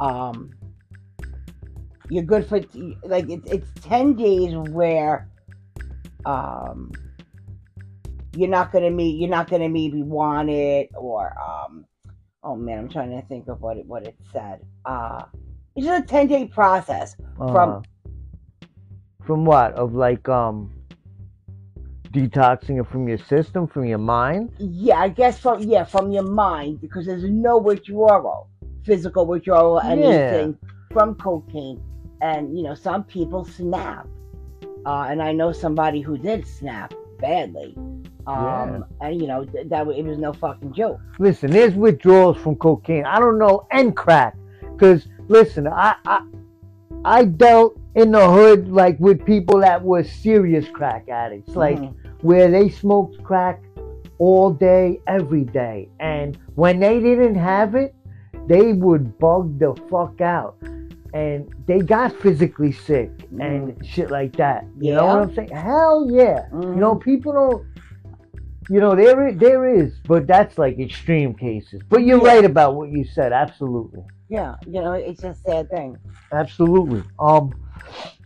[0.00, 0.50] um,
[2.10, 2.60] you're good for
[3.04, 5.28] like it's it's ten days where,
[6.26, 6.90] um,
[8.34, 11.84] you're not gonna meet you're not gonna maybe want it or um,
[12.42, 14.60] oh man, I'm trying to think of what it what it said.
[14.84, 15.24] Uh,
[15.78, 17.80] it's just a ten day process from Uh,
[19.24, 20.72] from what of like um
[22.10, 24.50] detoxing it from your system, from your mind.
[24.58, 28.48] Yeah, I guess from yeah, from your mind because there's no withdrawal,
[28.84, 29.92] physical withdrawal, Yeah.
[29.92, 30.58] anything
[30.90, 31.80] from cocaine,
[32.22, 34.06] and you know some people snap,
[34.86, 37.76] uh, and I know somebody who did snap badly,
[38.26, 40.98] um, and you know th- that it was no fucking joke.
[41.20, 43.04] Listen, there's withdrawals from cocaine.
[43.04, 44.34] I don't know, and crack.
[44.78, 46.22] Cause listen, I I
[47.04, 51.94] I dealt in the hood like with people that were serious crack addicts, like Mhm.
[52.22, 53.62] where they smoked crack
[54.18, 57.94] all day, every day, and when they didn't have it,
[58.46, 60.56] they would bug the fuck out.
[61.14, 63.10] And they got physically sick
[63.40, 64.66] and shit like that.
[64.78, 65.48] You know what I'm saying?
[65.50, 66.46] Hell yeah.
[66.52, 66.74] Mhm.
[66.74, 67.62] You know, people don't.
[68.68, 71.82] You know, there there is, but that's like extreme cases.
[71.88, 72.32] But you're Yeah.
[72.32, 73.32] right about what you said.
[73.32, 75.96] Absolutely, yeah, you know it's a sad thing.
[76.32, 77.02] absolutely.
[77.18, 77.54] Um,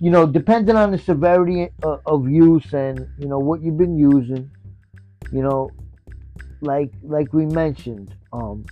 [0.01, 3.97] you know, depending on the severity of, of use and you know what you've been
[3.97, 4.51] using,
[5.31, 5.75] you know,
[6.61, 8.65] like like we mentioned, um,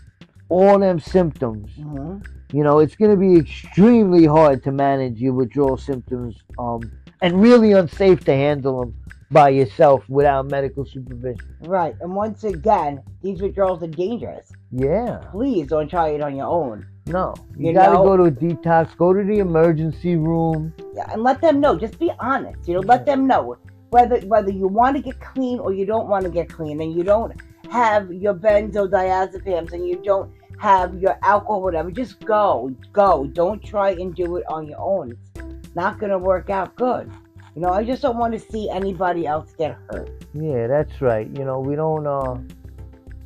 [0.49, 1.71] all them symptoms.
[1.77, 2.19] hmm
[2.53, 6.81] You know, it's going to be extremely hard to manage your withdrawal symptoms, um,
[7.23, 8.95] and really unsafe to handle them
[9.31, 11.57] by yourself without medical supervision.
[11.61, 14.51] Right, and once again, these withdrawals are dangerous.
[14.73, 15.19] Yeah.
[15.31, 16.87] Please don't try it on your own.
[17.07, 18.97] No, you, You gotta know- go to a detox.
[18.97, 20.73] Go to the emergency room.
[20.95, 21.77] Yeah, and let them know.
[21.79, 22.69] Just be honest.
[22.69, 23.57] You know, let them know
[23.90, 26.95] whether whether you want to get clean or you don't want to get clean, and
[26.95, 27.33] you don't
[27.71, 31.90] have your benzodiazepams and you don't have your alcohol, whatever.
[31.90, 33.25] Just go, go.
[33.33, 35.16] Don't try and do it on your own.
[35.37, 37.11] It's not gonna work out good.
[37.55, 40.11] You know, I just don't want to see anybody else get hurt.
[40.35, 41.27] Yeah, that's right.
[41.37, 42.37] You know, we don't uh,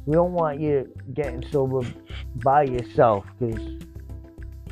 [0.06, 1.80] we don't want you getting sober
[2.42, 3.62] by yourself because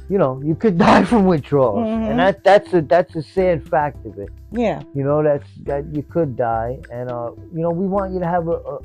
[0.09, 2.11] you know you could die from withdrawals, Mhm.
[2.11, 4.31] and that that's a that's a sad fact of it.
[4.53, 4.83] Yeah.
[4.95, 8.27] You know, that's that you could die, and uh, you know, we want you to
[8.27, 8.79] have a, a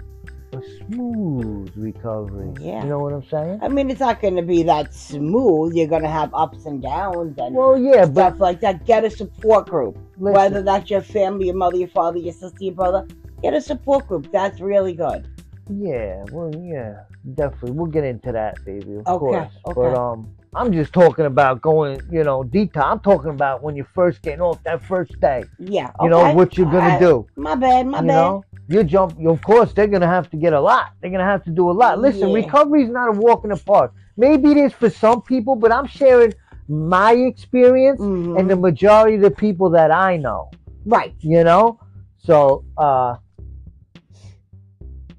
[0.53, 2.53] a smooth recovery.
[2.59, 2.83] Yeah.
[2.83, 3.59] You know what I'm saying?
[3.61, 5.73] I mean, it's not going to be that smooth.
[5.75, 8.85] You're going to have ups and downs and Well, yeah, but like that.
[8.85, 9.97] Get a support group.
[10.17, 13.05] listen, whether that's your family, your mother, your father, your sister, your brother,
[13.41, 14.31] get a support group.
[14.31, 15.27] That's really good.
[15.69, 17.01] Yeah, well, yeah,
[17.35, 17.71] definitely.
[17.71, 18.95] We'll get into that, baby.
[19.05, 19.53] Of Okay, course.
[19.65, 19.73] okay.
[19.75, 22.81] But um, I'm just talking about going, you know, detox.
[22.85, 25.43] I'm talking about when you're first getting off that first day.
[25.59, 25.91] Yeah.
[26.01, 27.27] You know what you're gonna I- do.
[27.35, 27.85] My bad.
[27.87, 28.13] My you bad.
[28.15, 29.17] know, you jump.
[29.25, 30.87] Of course, they're gonna have to get a lot.
[31.01, 31.99] They're gonna have to do a lot.
[31.99, 32.35] Listen, Yeah.
[32.35, 33.93] recovery is not a walk in the park.
[34.17, 36.33] Maybe it is for some people, but I'm sharing
[36.69, 38.37] my experience Mhm.
[38.39, 40.49] and the majority of the people that I know.
[40.85, 41.13] right.
[41.19, 41.79] You know,
[42.17, 43.15] so uh,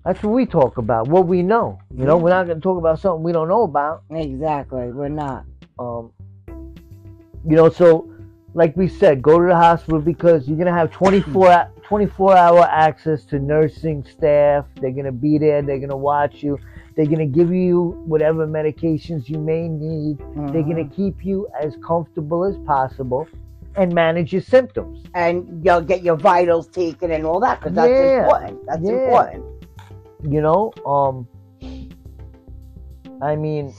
[0.05, 1.09] that's what we talk about.
[1.09, 1.79] What we know.
[1.95, 2.23] You know, Yeah.
[2.23, 4.03] we're not gonna talk about something we don't know about.
[4.11, 4.91] Exactly.
[4.93, 5.45] We're not.
[5.79, 6.11] Um,
[7.47, 8.09] you know, so
[8.55, 12.61] like we said, go to the hospital because you're gonna have 24 hou- 24 hour
[12.71, 14.67] access to nursing staff.
[14.79, 15.63] They're gonna be there.
[15.63, 16.59] They're gonna watch you.
[16.95, 20.19] They're gonna give you whatever medications you may need.
[20.53, 20.93] They're gonna Mhm.
[20.93, 23.27] keep you as comfortable as possible
[23.75, 25.03] and manage your symptoms.
[25.15, 28.19] And you'll get your vitals taken and all that because that's Yeah.
[28.19, 28.67] important.
[28.67, 28.93] That's Yeah.
[28.93, 29.45] important.
[30.25, 31.27] You know, um,
[33.23, 33.73] I mean,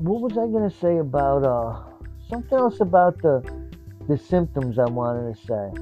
[0.00, 1.76] what was I gonna say about uh
[2.28, 3.42] something else about the
[4.06, 5.72] the symptoms I wanted to say.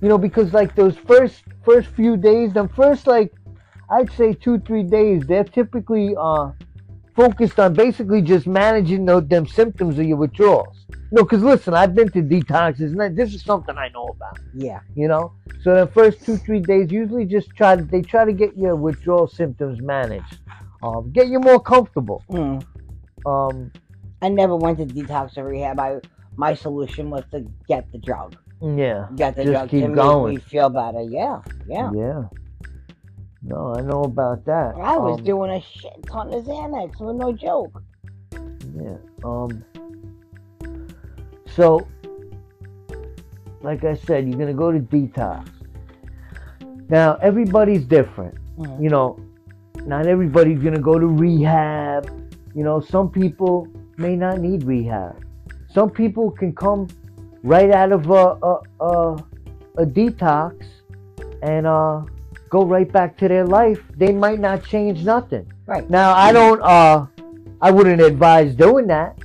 [0.00, 3.32] You know, because like those first first few days, the first like
[3.90, 6.52] I'd say two three days, they're typically uh
[7.16, 10.86] focused on basically just managing those, them symptoms of your withdrawals.
[11.10, 14.38] No, because listen, I've been to detoxes, and this is something I know about.
[14.54, 14.80] Yeah.
[14.94, 15.32] You know,
[15.62, 18.76] so the first two three days usually just try to they try to get your
[18.76, 20.38] withdrawal symptoms managed,
[20.82, 22.22] um, get you more comfortable.
[22.30, 22.64] Mm.
[23.26, 23.72] Um,
[24.22, 25.80] I never went to detox or rehab.
[25.80, 26.00] I
[26.36, 28.36] my solution was to get the drug.
[28.60, 30.34] Yeah, Get the Just drug keep to make going.
[30.36, 31.02] me feel better.
[31.02, 31.90] Yeah, yeah.
[31.94, 32.22] yeah.
[33.42, 34.74] No, I know about that.
[34.76, 37.82] I was Um, doing a shit ton of Xanax with no joke.
[38.74, 38.96] Yeah.
[39.24, 39.64] Um.
[41.46, 41.86] So,
[43.62, 45.48] like I said, you're gonna go to detox.
[46.88, 48.34] Now, everybody's different.
[48.58, 48.82] Mhm.
[48.82, 49.18] You know,
[49.86, 52.08] not everybody's gonna go to rehab.
[52.54, 53.68] You know, some people
[53.98, 55.16] may not need rehab.
[55.68, 56.88] Some people can come
[57.42, 59.14] right out of a a, a,
[59.78, 60.64] a detox
[61.42, 62.02] and uh
[62.50, 63.80] go right back to their life.
[63.96, 65.50] They might not change nothing.
[65.66, 65.88] Right.
[65.90, 67.06] Now, I don't uh
[67.60, 69.18] I wouldn't advise doing that.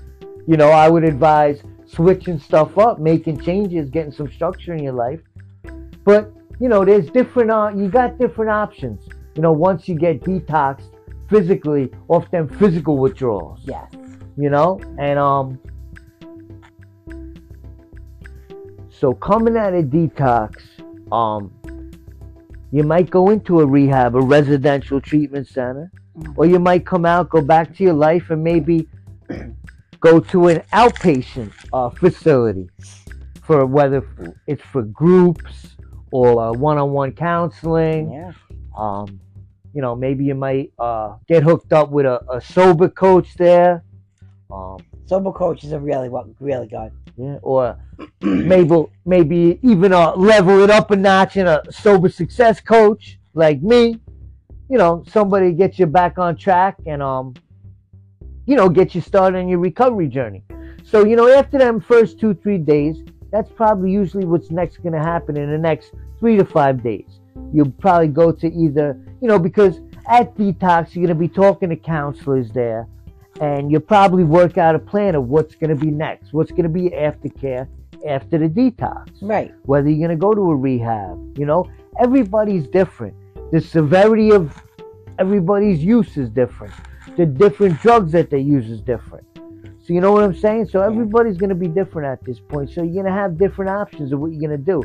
[0.47, 4.93] You know, I would advise switching stuff up, making changes, getting some structure in your
[4.93, 5.21] life.
[6.04, 9.08] But, you know, there's different uh you got different options.
[9.36, 10.89] You know, once you get detoxed
[11.30, 13.91] physically off them physical withdrawals Yes.
[14.38, 15.58] you know and um
[19.03, 20.49] so coming out of detox
[21.11, 21.51] um
[22.71, 26.33] you might go into a rehab a residential treatment center Mhm.
[26.37, 28.87] or you might come out go back to your life and maybe
[29.99, 32.69] go to an outpatient uh, facility
[33.41, 33.99] for whether
[34.47, 35.75] it's for groups
[36.11, 38.31] or uh, one-on-one counseling Yeah.
[38.77, 39.19] um,
[39.75, 43.83] you know, maybe you might uh, get hooked up with a, a sober coach there.
[44.51, 46.91] Um, Sober coaches are really what really good.
[47.17, 47.77] yeah, or
[48.21, 53.61] maybe maybe even uh, level it up a notch in a sober success coach like
[53.61, 53.99] me.
[54.69, 57.33] You know, somebody gets you back on track and um,
[58.45, 60.43] you know, get you started on your recovery journey.
[60.83, 64.93] So you know, after them first two three days, that's probably usually what's next going
[64.93, 67.19] to happen in the next three to five days.
[67.51, 71.69] You'll probably go to either you know because at detox you're going to be talking
[71.69, 72.87] to counselors there
[73.43, 76.63] and you'll probably work out a plan of what's going to be next what's going
[76.63, 77.67] to be aftercare
[78.08, 79.10] after the detox.
[79.21, 79.53] Right.
[79.63, 83.15] whether you're going to go to a rehab you know everybody's different.
[83.51, 84.62] The severity of
[85.19, 86.73] everybody's use is different.
[87.17, 89.27] The different drugs that they use is different.
[89.84, 90.67] So you know what i'm saying?
[90.67, 92.69] So everybody's going to be different at this point.
[92.69, 94.82] So you're going to have different options of what you're going to do.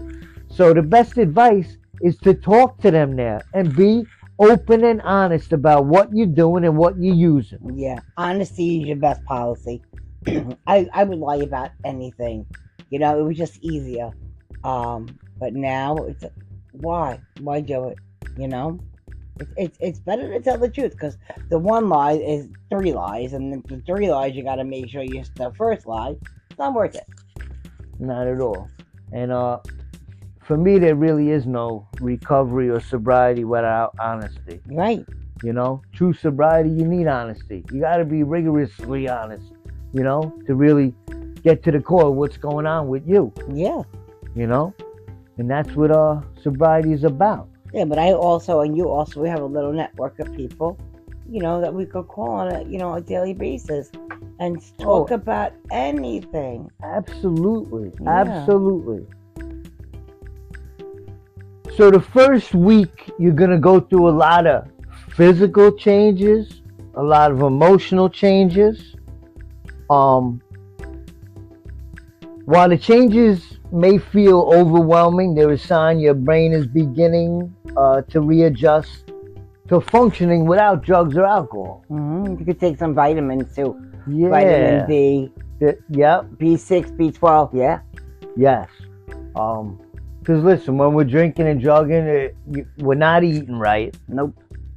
[0.49, 4.05] So the best advice is to talk to them there and be
[4.38, 7.59] open and honest about what you're doing and what you're using.
[7.74, 8.01] Yeah.
[8.16, 9.83] Honesty is your best policy.
[10.66, 12.46] I I would lie about anything.
[12.90, 14.11] You know, it was just easier.
[14.64, 16.24] Um, but now it's
[16.72, 17.98] why why do it?
[18.37, 18.79] You know,
[19.38, 21.16] it's it's, it's better to tell the truth because
[21.48, 24.88] the one lie is three lies, and the, the three lies you got to make
[24.88, 26.16] sure you the first lie.
[26.51, 27.07] It's not worth it.
[27.98, 28.68] Not at all.
[29.12, 29.59] And uh,
[30.48, 34.61] for me, there really is no recovery or sobriety without honesty.
[34.66, 35.04] Right.
[35.44, 37.64] You know, true sobriety, you need honesty.
[37.70, 39.52] You got to be rigorously honest.
[39.92, 40.94] You know, to really
[41.44, 43.30] get to the core of what's going on with you.
[43.52, 43.82] Yeah.
[44.34, 44.74] You know,
[45.37, 47.48] and that's what uh sobriety is about.
[47.74, 50.78] Yeah, but I also and you also we have a little network of people,
[51.28, 53.90] you know, that we could call on a you know a daily basis
[54.40, 55.14] and talk Oh.
[55.14, 56.70] about anything.
[56.82, 57.92] Absolutely.
[58.00, 58.11] Yeah.
[58.11, 59.06] Absolutely.
[61.79, 64.67] So the first week you're going to go through a lot of
[65.12, 66.61] physical changes,
[66.97, 68.97] a lot of emotional changes.
[69.88, 70.43] Um
[72.47, 78.23] while the changes may feel overwhelming, there is sign your brain is beginning uh, to
[78.23, 79.12] readjust
[79.69, 81.85] to functioning without drugs or alcohol.
[81.88, 82.41] Mm-hmm.
[82.41, 83.79] You could take some vitamins too.
[84.09, 84.31] Yeah.
[84.31, 86.24] Vitamin B, Th- yep.
[86.41, 87.55] B6, B12.
[87.55, 87.81] Yeah.
[88.37, 88.68] Yes.
[89.37, 89.79] Um,
[90.29, 93.97] cause listen, when we're drinking and drugging, it, uh, we're not eating right.
[94.09, 94.35] Nope.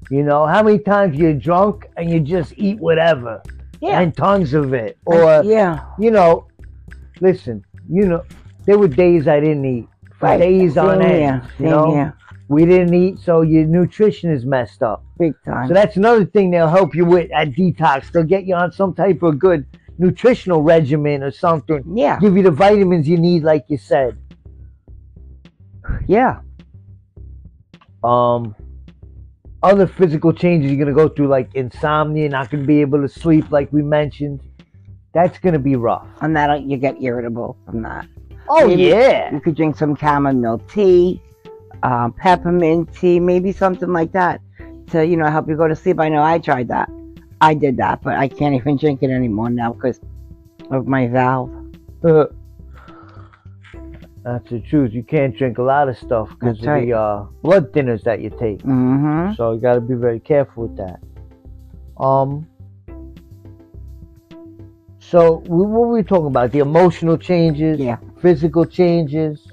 [0.09, 3.41] You know, how many times you're drunk and you just eat whatever
[3.81, 3.99] Yeah.
[3.99, 5.81] and tons of it, or yeah.
[5.99, 6.47] you know,
[7.19, 8.23] listen, you know,
[8.65, 9.87] there were days I didn't eat
[10.19, 10.39] for Right.
[10.39, 11.11] days on Same end.
[11.11, 11.41] here.
[11.59, 12.13] You know, here.
[12.47, 15.03] we didn't eat, so your nutrition is messed up.
[15.19, 15.67] Big time.
[15.67, 18.11] So that's another thing they'll help you with at detox.
[18.11, 19.65] They'll get you on some type of good
[19.97, 21.83] nutritional regimen or something.
[21.95, 22.19] yeah.
[22.19, 24.17] Give you the vitamins you need, like you said.
[26.17, 26.39] Yeah.
[28.03, 28.55] um
[29.63, 33.51] other physical changes you're gonna go through like insomnia not gonna be able to sleep
[33.51, 34.41] like we mentioned
[35.13, 36.07] that's gonna be rough.
[36.21, 38.07] And that you get irritable from that.
[38.49, 39.33] Oh Maybe yeah.
[39.33, 41.21] You could drink some chamomile tea,
[41.83, 44.41] um, peppermint tea, maybe something like that
[44.91, 45.99] to, you know, help you go to sleep.
[45.99, 46.89] I know I tried that.
[47.41, 49.99] I did that, but I can't even drink it anymore now because
[50.69, 51.51] of my valve.
[54.23, 54.93] That's the truth.
[54.93, 56.85] You can't drink a lot of stuff because of right.
[56.85, 58.59] the uh, blood thinners that you take.
[58.59, 59.33] Mm-hmm.
[59.33, 60.99] So you got to be very careful with that.
[62.01, 62.47] Um.
[64.99, 66.51] So we, what were we talking about?
[66.51, 67.97] The emotional changes, Yeah.
[68.21, 69.50] physical changes.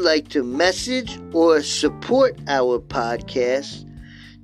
[0.00, 3.84] Would like to message or support our podcast,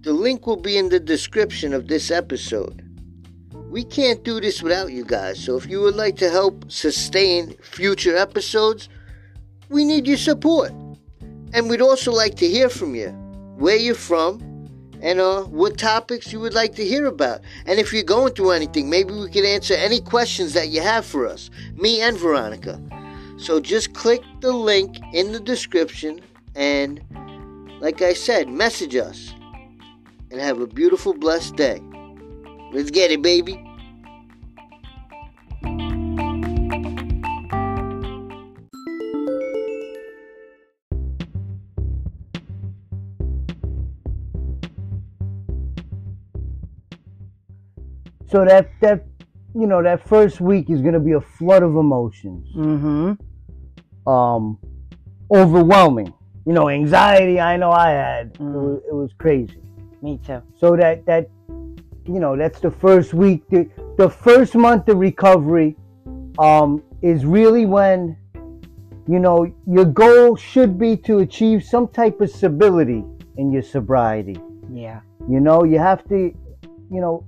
[0.03, 2.83] the link will be in the description of this episode.
[3.71, 7.57] We can't do this without you guys, so if you would like to help sustain
[7.63, 8.91] future episodes,
[9.71, 10.73] we need your support.
[11.55, 13.09] And we'd also like to hear from you,
[13.57, 14.43] where you're from,
[15.01, 17.41] and uh, what topics you would like to hear about.
[17.65, 21.07] And if you're going through anything, maybe we could answer any questions that you have
[21.07, 22.79] for us, me and Veronica.
[23.39, 26.21] So just click the link in the description
[26.55, 27.01] and,
[27.81, 29.33] like I said, message us.
[30.31, 31.81] And have a beautiful, blessed day.
[32.73, 33.63] Let's get it, baby.
[48.29, 49.07] So that that
[49.59, 52.47] you know that first week is going to be a flood of emotions.
[52.57, 54.11] Mm-hmm.
[54.11, 54.59] Um,
[55.31, 56.13] overwhelming.
[56.45, 57.41] You know, anxiety.
[57.41, 58.27] I know I had.
[58.27, 58.53] It, Mm.
[58.53, 59.61] was, it was crazy.
[60.03, 60.41] Me too.
[60.61, 61.29] So that that
[62.07, 63.43] you know that's the first week.
[63.51, 65.77] The, the first month of recovery
[66.39, 68.17] um, is really when
[69.09, 73.03] you know your goal should be to achieve some type of stability
[73.39, 74.37] in your sobriety.
[74.73, 75.01] Yeah.
[75.29, 77.25] You know, you have to, you know,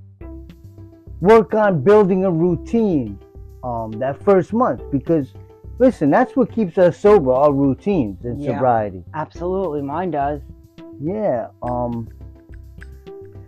[1.20, 3.18] work on building a routine
[3.64, 5.32] um, that first month because,
[5.78, 8.52] listen, that's what keeps us sober, our routines and Yeah.
[8.54, 9.04] sobriety.
[9.14, 9.82] Absolutely.
[9.82, 10.40] Mine does.
[11.00, 11.48] Yeah.
[11.62, 12.08] Um,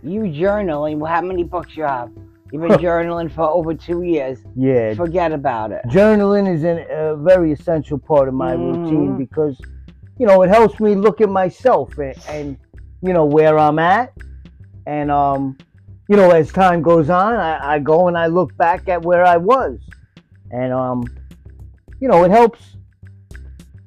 [0.03, 1.07] You journaling.
[1.07, 2.09] How many books you have?
[2.51, 4.39] You've been journaling for over two years.
[4.55, 4.93] yeah.
[4.95, 5.81] Forget about it.
[5.87, 9.17] Journaling is an, a very essential part of my routine Mhm.
[9.17, 9.61] because,
[10.17, 12.57] you know, it helps me look at myself and, and
[13.03, 14.11] you know, where I'm at.
[14.87, 15.57] And, um,
[16.11, 19.23] you know, as time goes on, I, I go and I look back at where
[19.25, 19.79] I was.
[20.51, 21.05] And, um,
[22.01, 22.75] you know, it helps.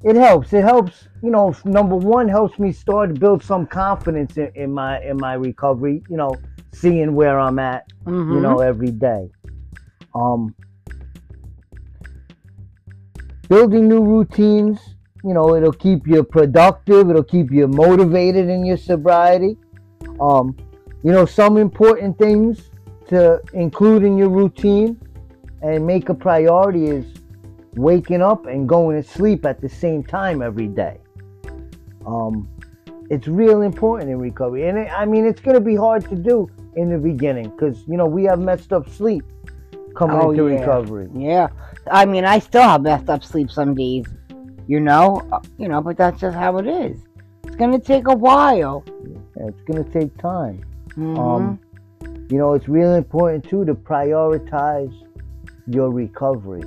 [0.03, 0.55] It helps.
[0.55, 1.09] It helps.
[1.23, 5.19] You know, number one helps me start to build some confidence in, in my in
[5.19, 6.03] my recovery.
[6.09, 6.35] You know,
[6.73, 8.35] seeing where I'm at Mm-hmm.
[8.35, 9.31] you know, every day.
[10.15, 10.55] Um,
[13.49, 14.79] building new routines,
[15.23, 19.57] you know, it'll keep you productive, it'll keep you motivated in your sobriety.
[20.21, 20.57] Um,
[21.05, 22.71] you know, some important things
[23.09, 24.99] to include in your routine
[25.63, 27.05] and make a priority is
[27.75, 30.99] waking up and going to sleep at the same time every day.
[32.07, 32.49] Um,
[33.11, 34.69] it's real important in recovery.
[34.69, 37.85] And it, I mean, it's going to be hard to do in the beginning because,
[37.87, 39.25] you know, we have messed up sleep
[39.95, 40.61] coming Oh, into yeah.
[40.61, 41.09] recovery.
[41.15, 41.49] Yeah.
[41.91, 44.07] I mean, I still have messed up sleep some days,
[44.67, 46.99] you know, Uh, you know, but that's just how it is.
[47.47, 48.83] It's gonna take a while.
[49.07, 50.63] Yeah, It's going to take time.
[50.97, 51.19] Mhm.
[51.19, 51.59] Um,
[52.31, 54.93] you know, it's really important too to prioritize
[55.67, 56.63] your recovery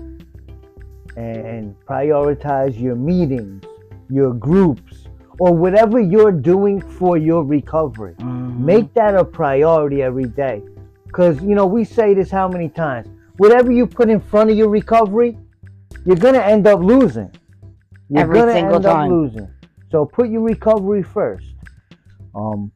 [1.16, 3.64] and prioritize your meetings,
[4.10, 5.08] your groups,
[5.40, 8.16] or whatever you're doing for your recovery.
[8.20, 8.60] Mhm.
[8.60, 10.62] Make that a priority every day.
[11.06, 13.08] Because, you know, we say this how many times?
[13.38, 15.38] Whatever you put in front of your recovery,
[16.06, 17.30] you're going to end up losing.
[18.10, 19.10] You're Every gonna single end up time.
[19.12, 19.48] losing.
[19.92, 21.46] So put your recovery first.
[22.34, 22.72] Um,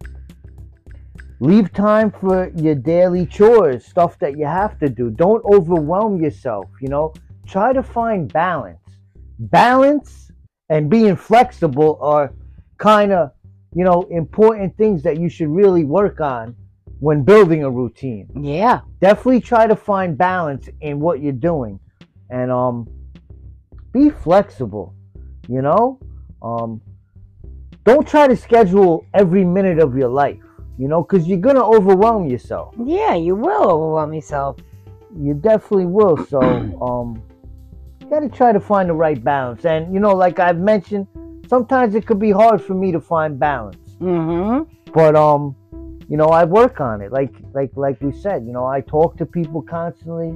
[1.42, 5.10] leave time for your daily chores, stuff that you have to do.
[5.10, 7.14] Don't overwhelm yourself, you know.
[7.48, 8.78] Try to find balance.
[9.40, 10.32] Balance
[10.70, 12.32] and being flexible are
[12.78, 13.32] kind of,
[13.74, 16.56] you know, important things that you should really work on
[17.00, 18.30] when building a routine.
[18.40, 18.82] Yeah.
[19.00, 21.80] Definitely try to find balance in what you're doing
[22.30, 22.88] and um
[23.92, 24.94] be flexible,
[25.50, 26.00] you know?
[26.44, 26.82] Um
[27.84, 30.44] don't try to schedule every minute of your life,
[30.78, 32.76] you know, cuz you're going to overwhelm yourself.
[32.84, 34.58] Yeah, you will overwhelm yourself.
[35.16, 36.18] You definitely will.
[36.26, 36.42] So,
[36.82, 37.22] um
[38.00, 39.66] you got to try to find the right balance.
[39.66, 41.08] And you know, like I've mentioned,
[41.48, 43.78] sometimes it could be hard for me to find balance.
[44.02, 44.64] Mm-hmm.
[44.94, 45.56] but um
[46.10, 49.16] you know i work on it like like like we said you know i talk
[49.18, 50.32] to people constantly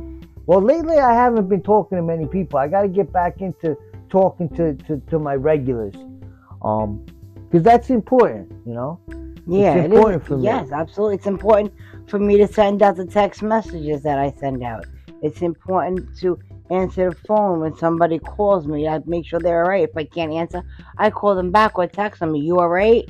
[0.45, 3.75] well lately i haven't been talking to many people i got to get back into
[4.09, 5.95] talking to, to, to my regulars.
[6.61, 7.05] Um,
[7.45, 8.99] because that's important, you know.
[9.47, 10.43] Yeah, It's it important for me.
[10.43, 11.15] Yes, absolutely.
[11.15, 11.73] It's important
[12.07, 14.85] for me to send out the text messages that I send out.
[15.21, 16.39] It's important to
[16.71, 18.87] answer the phone when somebody calls me.
[18.87, 19.87] I make sure they're all right.
[19.87, 20.63] If I can't answer,
[20.97, 22.35] I call them back or text them.
[22.35, 23.07] You all right?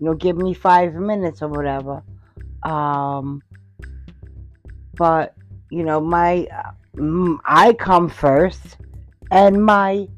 [0.00, 2.02] You know, give me five minutes or whatever.
[2.62, 3.42] Um,
[4.94, 5.34] but
[5.70, 6.48] you know, my
[6.96, 8.76] mm, I come first,
[9.30, 10.08] and my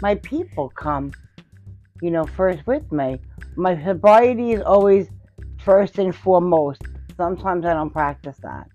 [0.00, 1.12] my people come,
[2.00, 3.20] you know, first with me.
[3.58, 5.08] My sobriety is always
[5.64, 6.80] first and foremost.
[7.16, 8.68] Sometimes I don't practice that.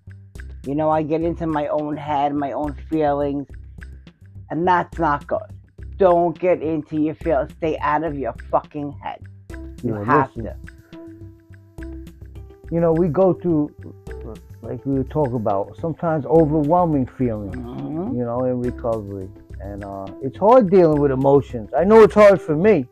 [0.66, 3.46] You know, I get into my own head, my own feelings,
[4.50, 5.40] and that's not good.
[5.96, 7.52] Don't get into your feelings.
[7.56, 9.22] Stay out of your fucking head.
[9.82, 10.52] You Yeah, have listen.
[11.80, 11.88] to.
[12.70, 13.70] You know, we go through,
[14.60, 17.56] like we talk about, sometimes overwhelming feelings.
[17.56, 18.14] Mhm.
[18.18, 19.30] you know, in recovery.
[19.60, 21.70] And uh, it's hard dealing with emotions.
[21.74, 22.86] I know it's hard for me,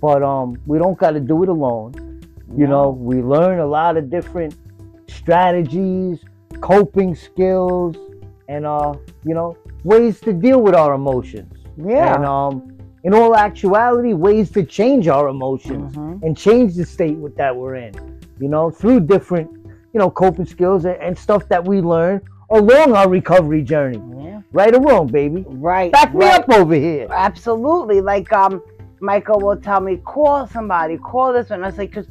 [0.00, 2.20] but um, we don't got to do it alone.
[2.56, 4.56] You know, we learn a lot of different
[5.08, 6.20] strategies,
[6.60, 7.96] coping skills,
[8.48, 8.94] and uh,
[9.24, 11.52] you know, ways to deal with our emotions.
[11.76, 12.14] Yeah.
[12.14, 12.72] And um,
[13.04, 16.22] in all actuality, ways to change our emotions Mhm.
[16.22, 17.92] and change the state with that we're in.
[18.40, 19.50] You know, through different,
[19.92, 22.20] you know, coping skills and, and stuff that we learn
[22.50, 24.02] along our recovery journey.
[24.16, 24.40] Yeah.
[24.52, 25.44] Right or wrong, baby.
[25.46, 25.92] Right.
[25.92, 26.40] Back me right.
[26.40, 27.06] up over here.
[27.10, 28.00] Absolutely.
[28.00, 28.62] Like um,
[29.00, 31.64] Michael will tell me, call somebody, call this one.
[31.64, 32.06] I say, because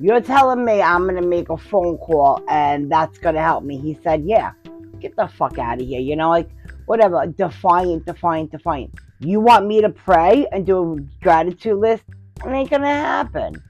[0.00, 3.78] you're telling me I'm gonna make a phone call and that's gonna help me.
[3.78, 4.52] He said, yeah.
[5.00, 6.00] Get the fuck out of here.
[6.00, 6.50] You know, like
[6.86, 7.26] whatever.
[7.26, 8.94] Defiant, defiant, defiant.
[9.20, 12.04] You want me to pray and do a gratitude list?
[12.44, 13.62] It ain't gonna happen.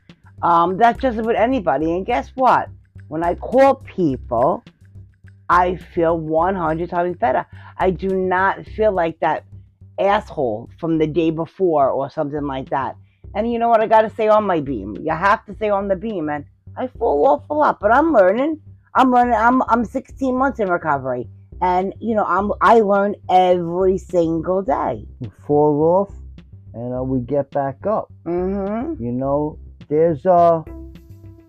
[0.43, 1.93] Um, that's just with anybody.
[1.93, 2.69] And guess what?
[3.09, 4.63] When I call people,
[5.49, 7.47] I feel 100 times better.
[7.79, 9.45] I do not feel like that
[10.01, 12.97] asshole from the day before or something like that.
[13.35, 13.81] And you know what?
[13.81, 14.97] I got to stay on my beam.
[15.01, 16.29] You have to stay on the beam.
[16.29, 16.45] And
[16.77, 18.61] I fall off a lot, but I'm learning.
[18.95, 19.35] I'm learning.
[19.35, 21.29] I'm I'm 16 months in recovery,
[21.61, 25.07] and you know I'm I learn every single day.
[25.21, 26.15] We fall off
[26.75, 28.13] and uh, we get back up.
[28.25, 29.03] Mm-hmm.
[29.03, 30.63] You know, there's uh,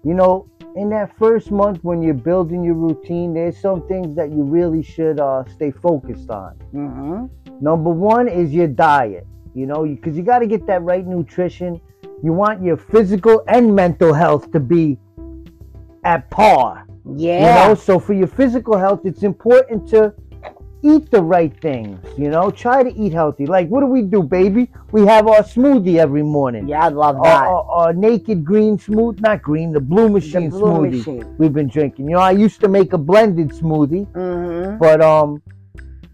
[0.04, 4.32] you know, in that first month when you're building your routine, there's some things that
[4.32, 6.56] you really should uh stay focused on.
[6.74, 7.26] Mm-hmm.
[7.62, 9.26] Number one is your diet.
[9.56, 11.82] You know, because you got to get that right nutrition.
[12.24, 14.98] You want your physical and mental health to be
[16.04, 16.86] at par.
[17.16, 17.64] Yeah.
[17.64, 20.14] You know, so for your physical health, it's important to
[20.82, 22.00] eat the right things.
[22.18, 23.46] You know, try to eat healthy.
[23.46, 24.70] Like, what do we do, baby?
[24.92, 26.68] We have our smoothie every morning.
[26.68, 27.46] yeah, I love that.
[27.46, 31.36] our, our naked green smooth, not green, the blue machine the blue smoothie machine.
[31.38, 32.06] we've been drinking.
[32.10, 34.78] You know, I used to make a blended smoothie, Mm-hmm.
[34.78, 35.42] but um,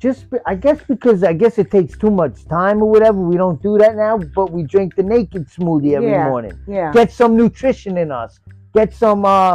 [0.07, 0.21] just
[0.53, 3.73] I guess because I guess it takes too much time or whatever, we don't do
[3.83, 4.15] that now.
[4.39, 6.29] But we drink the naked smoothie every Yeah.
[6.31, 6.89] morning Yeah.
[6.99, 8.31] get some nutrition in us
[8.79, 9.53] get some uh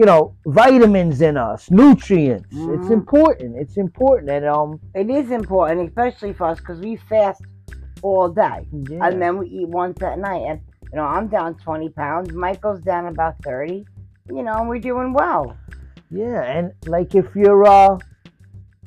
[0.00, 0.20] you know
[0.60, 2.98] vitamins in us nutrients it's Mhm.
[3.00, 4.70] important it's important and um
[5.02, 7.42] It is important, especially for us, because we fast
[8.08, 8.58] all day.
[8.90, 9.04] yeah.
[9.06, 10.44] and then we eat once at night.
[10.50, 10.58] And
[10.90, 12.26] you know, I'm down 20 pounds.
[12.46, 13.78] Michael's down about 30.
[14.36, 15.44] You know, and we're doing well.
[16.22, 16.66] yeah and
[16.96, 17.92] like if you're uh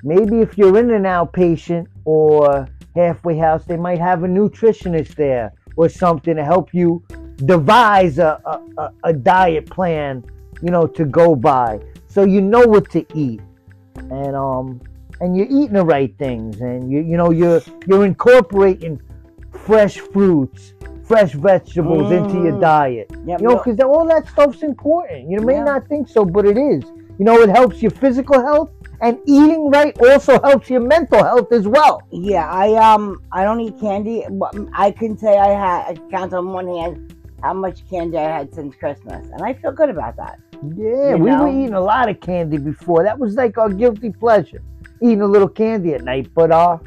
[0.04, 5.54] maybe if you're in an outpatient or halfway house they might have a nutritionist there
[5.76, 7.04] or something to help you
[7.46, 8.40] devise a,
[8.78, 10.24] a, a- diet plan
[10.64, 11.80] you know to go by.
[12.08, 13.42] So you know what to eat.
[14.10, 14.82] And um
[15.22, 16.62] and you're eating the right things.
[16.62, 19.00] And you you know you're you're incorporating
[19.52, 20.74] fresh fruits
[21.04, 22.62] fresh vegetables into your Mm.
[22.62, 23.08] diet.
[23.26, 25.30] Yep, you know no- because all that stuff's important.
[25.30, 25.64] You may Yeah.
[25.64, 26.84] not think so but it is.
[27.20, 28.72] You know it helps your physical health
[29.02, 33.60] and eating right also helps your mental health as well yeah, I um, I don't
[33.62, 34.24] eat candy.
[34.32, 38.24] but I can say I had I count on one hand how much candy I
[38.38, 40.40] had since Christmas, and I feel good about that.
[40.76, 41.44] yeah You we know?
[41.44, 44.62] were eating a lot of candy before that was like our guilty pleasure
[45.02, 46.78] eating a little candy at night but uh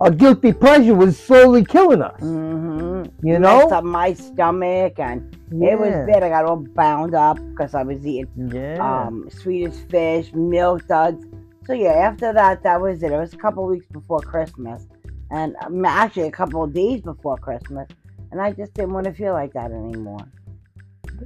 [0.00, 3.26] our guilty pleasure was slowly killing us Mm-hmm.
[3.26, 6.22] you know Messed up my stomach, and it was bad.
[6.22, 11.24] I got all bound up because I was eating yeah um, Swedish fish, milk duds.
[11.66, 13.12] So yeah, after that, that was it.
[13.12, 14.86] It was a couple weeks before Christmas,
[15.30, 17.88] and um, actually a couple of days before Christmas,
[18.30, 20.26] and I just didn't want to feel like that anymore.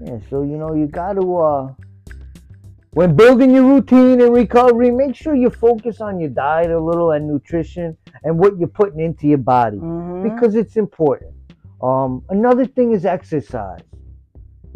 [0.02, 1.72] Yeah, so you know you got to uh
[2.94, 7.10] when building your routine and recovery, make sure you focus on your diet a little
[7.12, 10.22] and nutrition and what you're putting into your body Mhm.
[10.22, 11.32] because it's important.
[11.82, 13.80] Um another thing is exercise.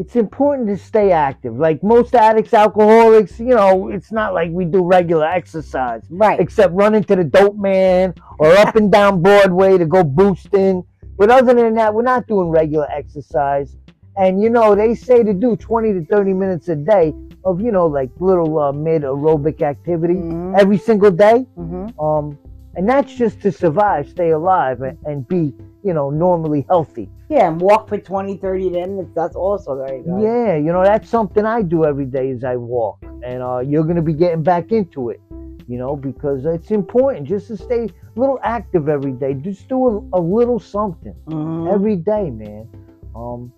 [0.00, 1.58] it's important to stay active.
[1.58, 6.38] Like most addicts, alcoholics, you know, it's not like we do regular exercise, Right.
[6.38, 10.84] except running to the dope man or up and down Broadway to go boosting.
[11.16, 13.76] But other than that, we're not doing regular exercise.
[14.18, 17.14] And you know, they say to do 20 to 30 minutes a day
[17.44, 20.58] of, you know, like little uh, mid aerobic activity Mhm.
[20.58, 21.46] every single day.
[21.56, 22.36] hmm Um,
[22.76, 25.52] and that's just to survive, stay alive, and, and be,
[25.82, 27.08] you know, normally healthy.
[27.28, 29.10] Yeah, and walk for 20, 30 minutes.
[29.14, 30.20] That's also very good.
[30.22, 32.98] Yeah, you know, that's something I do every day as I walk.
[33.24, 35.20] And uh, you're going to be getting back into it,
[35.66, 39.34] you know, because it's important just to stay a little active every day.
[39.34, 39.78] Just do
[40.12, 41.72] a, a little something Mhm.
[41.74, 42.68] every day, man.
[43.14, 43.52] Um,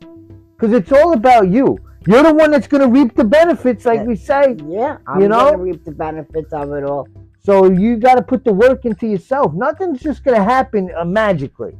[0.60, 1.78] because it's all about you.
[2.06, 4.56] You're the one that's going to reap the benefits, like we say.
[4.66, 5.54] Yeah, I'm You know?
[5.54, 7.08] reap the benefits of it all.
[7.42, 9.54] So you got to put the work into yourself.
[9.54, 11.76] Nothing's just going to happen uh, magically,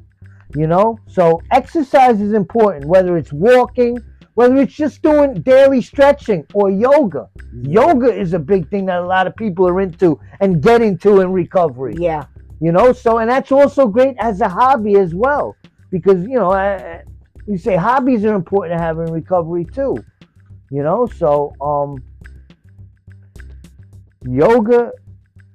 [0.57, 0.99] you know?
[1.07, 3.99] So exercise is important, whether it's walking,
[4.35, 7.29] whether it's just doing daily stretching or yoga.
[7.63, 11.21] Yoga is a big thing that a lot of people are into and get into
[11.21, 12.25] in recovery, Yeah,
[12.61, 12.95] you know?
[12.95, 15.57] So, and that's also great as a hobby as well,
[15.91, 17.03] because, you know, uh,
[17.47, 19.97] you say hobbies are important to have in recovery too,
[20.71, 21.07] you know?
[21.07, 22.03] So, um,
[24.25, 24.93] yoga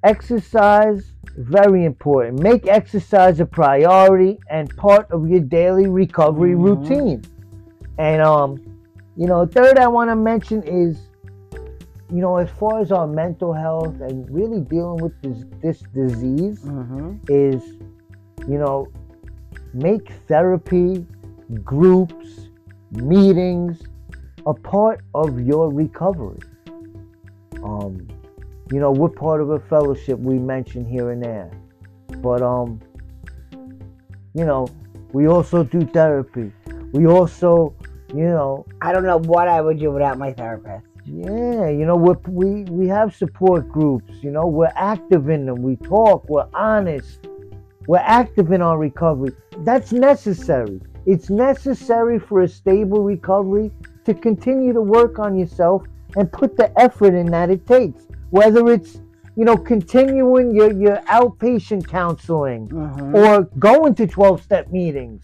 [0.03, 6.63] exercise very important make exercise a priority and part of your daily recovery Mhm.
[6.63, 7.21] routine
[7.97, 8.59] and um
[9.15, 11.09] you know third i want to mention is
[12.09, 16.61] you know as far as our mental health and really dealing with this this disease
[16.63, 17.61] hmm is
[18.47, 18.87] you know
[19.73, 21.05] make therapy
[21.63, 22.49] groups
[22.91, 23.81] meetings
[24.47, 26.39] a part of your recovery.
[27.63, 28.07] Um
[28.71, 31.51] you know we're part of a fellowship we mention here and there.
[32.21, 32.81] But um
[34.33, 34.67] you know
[35.13, 36.51] we also do therapy.
[36.91, 37.75] We also
[38.13, 40.85] you know I don't know what I would do without my therapist.
[41.05, 45.61] yeah you know we're, we we have support groups you know we're active in them.
[45.61, 47.27] We talk we're honest
[47.87, 49.31] we're active in our recovery.
[49.59, 53.71] That's necessary it's necessary for a stable recovery
[54.05, 55.83] to continue to work on yourself
[56.15, 58.07] and put the effort in that it takes.
[58.29, 59.01] Whether it's
[59.35, 65.23] you know continuing your your outpatient counseling hmm or going to 12 step meetings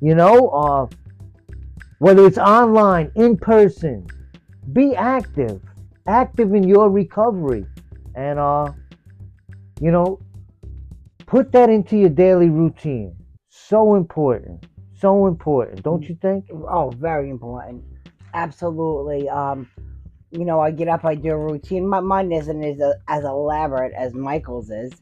[0.00, 0.86] you know uh
[1.98, 4.06] whether it's online in person
[4.72, 5.60] be active
[6.06, 7.66] active in your recovery.
[8.14, 8.72] And uh
[9.80, 10.20] you know
[11.26, 13.14] put that into your daily routine.
[13.50, 14.66] So important
[15.00, 17.84] so important don't you think Oh, very important.
[18.34, 19.28] Absolutely.
[19.28, 19.68] Um,
[20.30, 21.88] you know, I get up, I do a routine.
[21.88, 24.92] My, mine isn't as, as elaborate as Michael's is,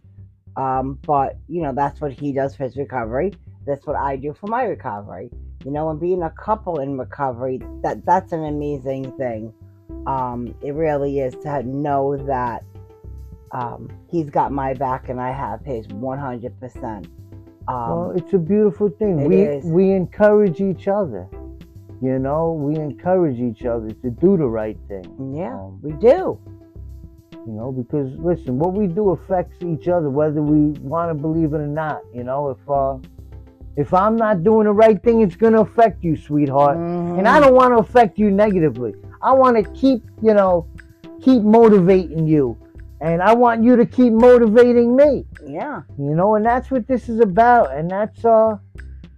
[0.56, 3.34] um, but you know, that's what he does for his recovery.
[3.66, 5.30] That's what I do for my recovery.
[5.64, 9.52] You know, and being a couple in recovery, that that's an amazing thing.
[10.06, 12.62] Um, it really is to know that
[13.52, 17.08] um, he's got my back and I have his 100%.
[17.68, 19.24] Um, well it's a beautiful thing.
[19.24, 19.64] we is.
[19.64, 21.28] we encourage each other
[22.00, 22.52] you know?
[22.52, 25.34] We encourage each other to do the right thing.
[25.36, 26.38] Yeah, um, we do.
[27.46, 31.54] you know because listen what we do affects each other whether we want to believe
[31.54, 32.50] it or not you know?
[32.50, 32.98] If uh
[33.76, 36.76] if i'm not doing the right thing it's going to affect you sweetheart.
[36.76, 38.94] And i don't want to affect you negatively.
[39.22, 40.66] I want to keep you know
[41.22, 42.56] keep motivating you
[43.00, 45.24] and i want you to keep motivating me.
[45.46, 45.82] Yeah.
[45.98, 47.72] you know and that's what this is about.
[47.76, 48.56] And that's uh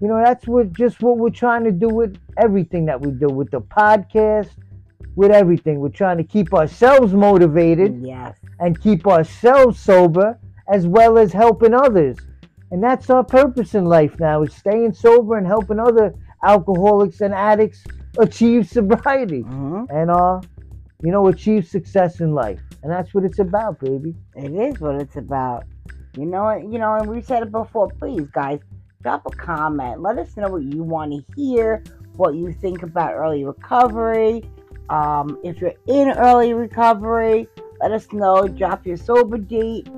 [0.00, 3.28] you know that's what just what we're trying to do with everything that we do
[3.28, 4.50] with the podcast
[5.16, 5.80] with everything.
[5.80, 8.36] We're trying to keep ourselves motivated Yes.
[8.60, 12.16] and keep ourselves sober as well as helping others.
[12.70, 16.14] And that's our purpose in life now is staying sober and helping other
[16.44, 17.84] alcoholics and addicts
[18.18, 20.40] achieve sobriety hmm and uh
[21.02, 25.00] you know achieve success in life and that's what it's about baby It is what
[25.00, 25.64] it's about.
[26.16, 27.88] You know, you know, and we said it before.
[28.00, 28.58] Please, guys,
[29.02, 30.02] drop a comment.
[30.02, 31.84] Let us know what you want to hear,
[32.16, 34.42] what you think about early recovery.
[34.88, 37.46] Um, if you're in early recovery,
[37.80, 38.48] let us know.
[38.48, 39.88] Drop your sober date.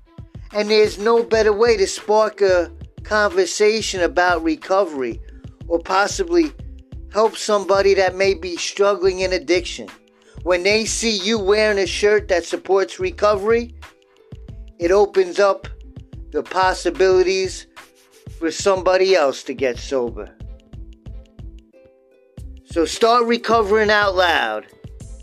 [0.54, 5.20] And there's no better way to spark a conversation about recovery
[5.68, 6.54] or possibly
[7.12, 9.90] help somebody that may be struggling in addiction.
[10.44, 13.74] When they see you wearing a shirt that supports recovery,
[14.78, 15.68] it opens up
[16.30, 17.66] the possibilities
[18.38, 20.30] for somebody else to get sober.
[22.66, 24.68] So start recovering out loud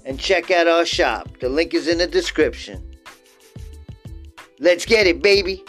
[0.05, 1.28] and check out our shop.
[1.40, 2.96] The link is in the description.
[4.61, 5.64] Let's get it, baby.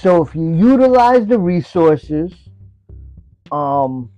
[0.00, 2.30] So if you utilize the resources,
[3.50, 4.10] um,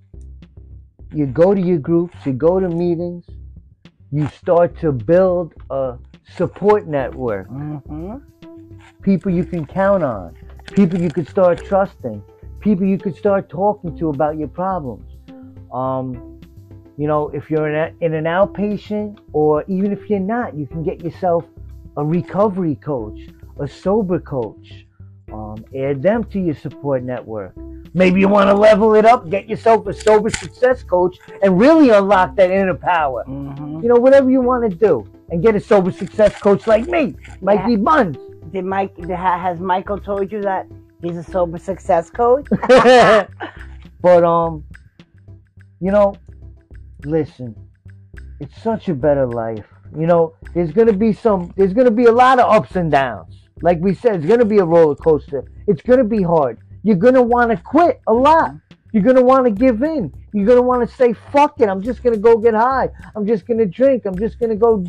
[1.12, 3.24] you go to your groups, you go to meetings,
[4.16, 5.98] you start to build a
[6.34, 7.50] support network.
[7.50, 8.16] Mm-hmm.
[9.02, 10.34] People you can count on,
[10.72, 12.22] people you could start trusting,
[12.60, 15.04] people you could start talking to about your problems.
[15.70, 16.40] Um,
[16.96, 20.66] you know, if you're in, a, in an outpatient, or even if you're not, you
[20.66, 21.44] can get yourself
[21.98, 23.20] a recovery coach,
[23.60, 24.85] a sober coach.
[25.32, 27.52] Um, add them to your support network.
[27.94, 31.90] Maybe you want to level it up, get yourself a sober success coach, and really
[31.90, 33.24] unlock that inner power.
[33.26, 33.80] Mm-hmm.
[33.82, 37.14] You know, whatever you want to do, and get a sober success coach like me,
[37.40, 38.18] Mikey Buns.
[38.52, 38.96] Did Mike?
[39.08, 40.66] Has Michael told you that
[41.02, 42.46] he's a sober success coach?
[42.68, 44.62] but um,
[45.80, 46.14] you know,
[47.04, 47.56] listen,
[48.40, 49.66] it's such a better life.
[49.98, 53.45] You know, there's gonna be some, there's gonna be a lot of ups and downs.
[53.62, 55.44] Like we said, it's gonna be a roller coaster.
[55.66, 56.58] It's gonna be hard.
[56.82, 58.54] You're gonna want to quit a lot.
[58.92, 60.12] You're gonna want to give in.
[60.32, 61.68] You're gonna want to say, "Fuck it!
[61.68, 62.90] I'm just gonna go get high.
[63.14, 64.04] I'm just gonna drink.
[64.04, 64.84] I'm just gonna go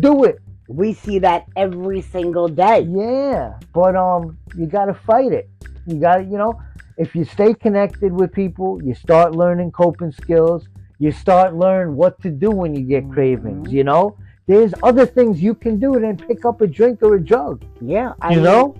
[0.00, 2.80] do it." We see that every single day.
[2.90, 5.48] Yeah, but um, you gotta fight it.
[5.86, 6.60] You gotta, you know,
[6.96, 10.68] if you stay connected with people, you start learning coping skills.
[10.98, 13.68] You start learning what to do when you get cravings.
[13.68, 13.72] Mhm.
[13.72, 14.16] You know,
[14.48, 17.62] there's other things you can do than pick up a drink or a drug.
[17.82, 18.74] Yeah, I You mean, know,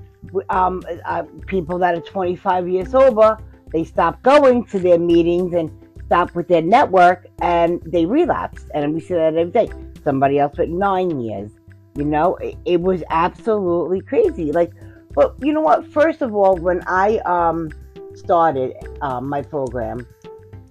[0.49, 3.39] um, uh, people that are 25 years sober,
[3.71, 5.71] they stop going to their meetings and
[6.07, 8.65] stop with their network, and they relapse.
[8.75, 9.69] And we see that every day.
[10.03, 11.51] Somebody else with nine years.
[11.97, 14.53] You know, it, it was absolutely crazy.
[14.53, 14.73] Like,
[15.15, 15.87] but you know what?
[15.93, 17.69] First of all, when I um
[18.15, 20.07] started um, my program,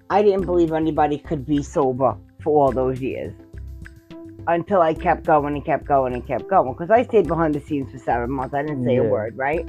[0.10, 3.34] I didn't believe anybody could be sober for all those years.
[4.48, 6.72] Until I kept going and kept going and kept going.
[6.72, 8.54] Because I stayed behind the scenes for seven months.
[8.54, 9.68] I didn't say a word, right?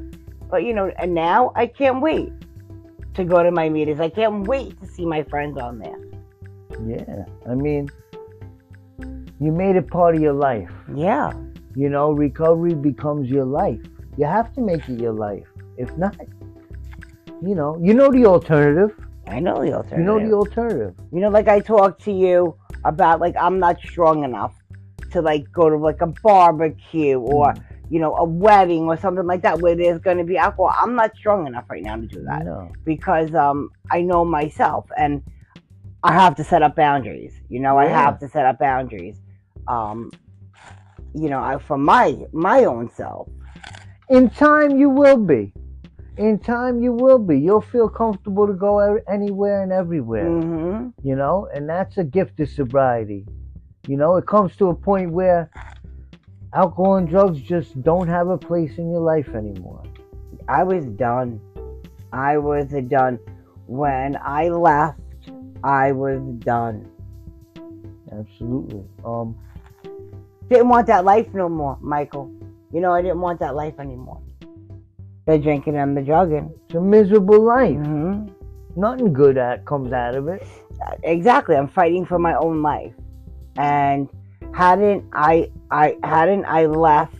[0.48, 2.32] But you know, and now I can't wait
[3.14, 4.00] to go to my meetings.
[4.00, 5.98] I can't wait to see my friends on there.
[6.86, 7.24] yeah.
[7.50, 7.88] I mean,
[9.40, 10.70] you made it part of your life.
[10.94, 11.32] Yeah.
[11.74, 13.80] You know, recovery becomes your life.
[14.16, 15.46] You have to make it your life.
[15.76, 16.16] If not,
[17.42, 18.96] you know, you know the alternative.
[19.26, 19.98] I know the alternative.
[19.98, 20.94] You know the alternative.
[21.12, 24.54] You know, like I talked to you about, like I'm not strong enough
[25.12, 27.54] to like go to like a barbecue or
[27.90, 30.74] you know a wedding or something like that where there's going to be alcohol.
[30.78, 32.70] I'm not strong enough right now to do that No.
[32.84, 35.22] because um I know myself and
[36.02, 37.34] I have to set up boundaries.
[37.48, 39.16] You know, I have to set up boundaries.
[39.66, 40.12] Um,
[41.14, 43.28] you know, I for my my own self.
[44.08, 45.52] In time, you will be.
[46.16, 47.38] In time, you will be.
[47.38, 48.78] You'll feel comfortable to go
[49.08, 50.28] anywhere and everywhere.
[50.30, 53.26] hmm You know, and that's a gift of sobriety.
[53.88, 55.50] You know, it comes to a point where
[56.52, 59.82] alcohol and drugs just don't have a place in your life anymore.
[60.46, 61.40] I was done.
[62.12, 63.18] I was done.
[63.66, 65.00] When I left,
[65.64, 66.86] I was done.
[68.12, 68.84] Absolutely.
[69.06, 69.34] Um,
[70.50, 72.30] Didn't want that life no more, Michael.
[72.70, 74.20] You know, I didn't want that life anymore.
[75.24, 76.52] The drinking and the drugging.
[76.66, 77.76] it's a miserable life.
[77.76, 78.26] hmm
[78.76, 80.46] Nothing good at comes out of it.
[81.02, 81.56] Exactly.
[81.56, 82.92] I'm fighting for my own life.
[83.58, 84.08] And
[84.54, 87.14] hadn't I, I hadn't I left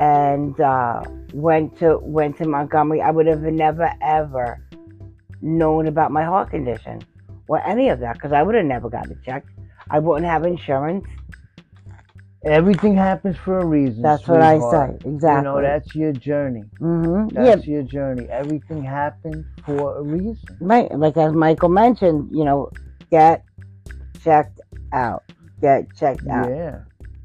[0.00, 1.02] and uh,
[1.34, 4.60] went to went to Montgomery, I would have never ever
[5.42, 7.02] known about my heart condition
[7.48, 9.48] or any of that because I would have never got it checked.
[9.90, 11.04] I wouldn't have insurance.
[12.44, 14.02] Everything happens for a reason.
[14.02, 14.96] That's what I say.
[15.04, 15.36] Exactly.
[15.36, 16.64] You know, that's your journey.
[16.78, 18.28] hmm Yeah, That's your journey.
[18.30, 20.56] Everything happened for a reason.
[20.58, 20.90] right.
[20.98, 22.70] Like as Michael mentioned, you know,
[23.10, 23.44] get
[24.24, 24.60] checked
[24.92, 25.22] out.
[25.60, 26.48] Get checked out.
[26.48, 26.80] Yeah.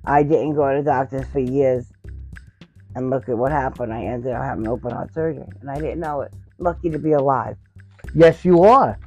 [0.06, 1.86] I didn't go to the doctors for years.
[2.96, 3.92] And look at what happened.
[3.94, 5.46] I ended up having open heart surgery.
[5.62, 6.34] And I didn't know it.
[6.60, 7.58] Lucky to be alive.
[8.14, 8.98] Yes, you are.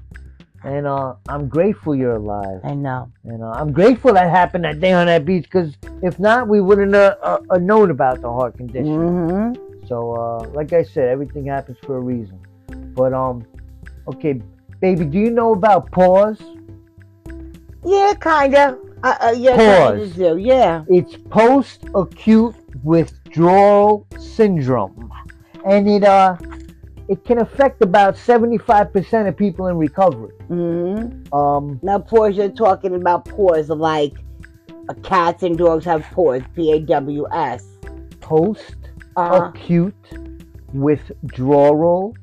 [0.64, 2.60] and uh, I'm grateful you're alive.
[2.64, 3.10] I know.
[3.24, 6.60] And uh, I'm grateful that happened that day on that beach because if not, we
[6.60, 8.86] wouldn't have uh, uh, known about the heart condition.
[8.98, 9.86] Mm-hmm.
[9.86, 12.40] So, uh, like I said, everything happens for a reason.
[12.94, 13.46] But um,
[14.08, 14.42] okay,
[14.80, 16.40] baby, do you know about pause?
[17.84, 18.76] Yeah, kinda.
[19.02, 20.38] Uh, uh, yeah, Pause.
[20.40, 20.84] Yeah.
[20.88, 25.12] It's post-acute withdrawal syndrome,
[25.64, 26.36] and it uh,
[27.08, 30.34] it can affect about 75% of people in recovery.
[30.50, 31.34] Mm-hmm.
[31.34, 32.36] Um, Now, pause.
[32.36, 34.14] You're talking about pause, like
[34.88, 36.42] uh, cats and dogs have paws.
[36.54, 37.64] P A W S.
[37.84, 37.88] Uh,
[38.20, 39.94] post-acute
[40.74, 42.14] withdrawal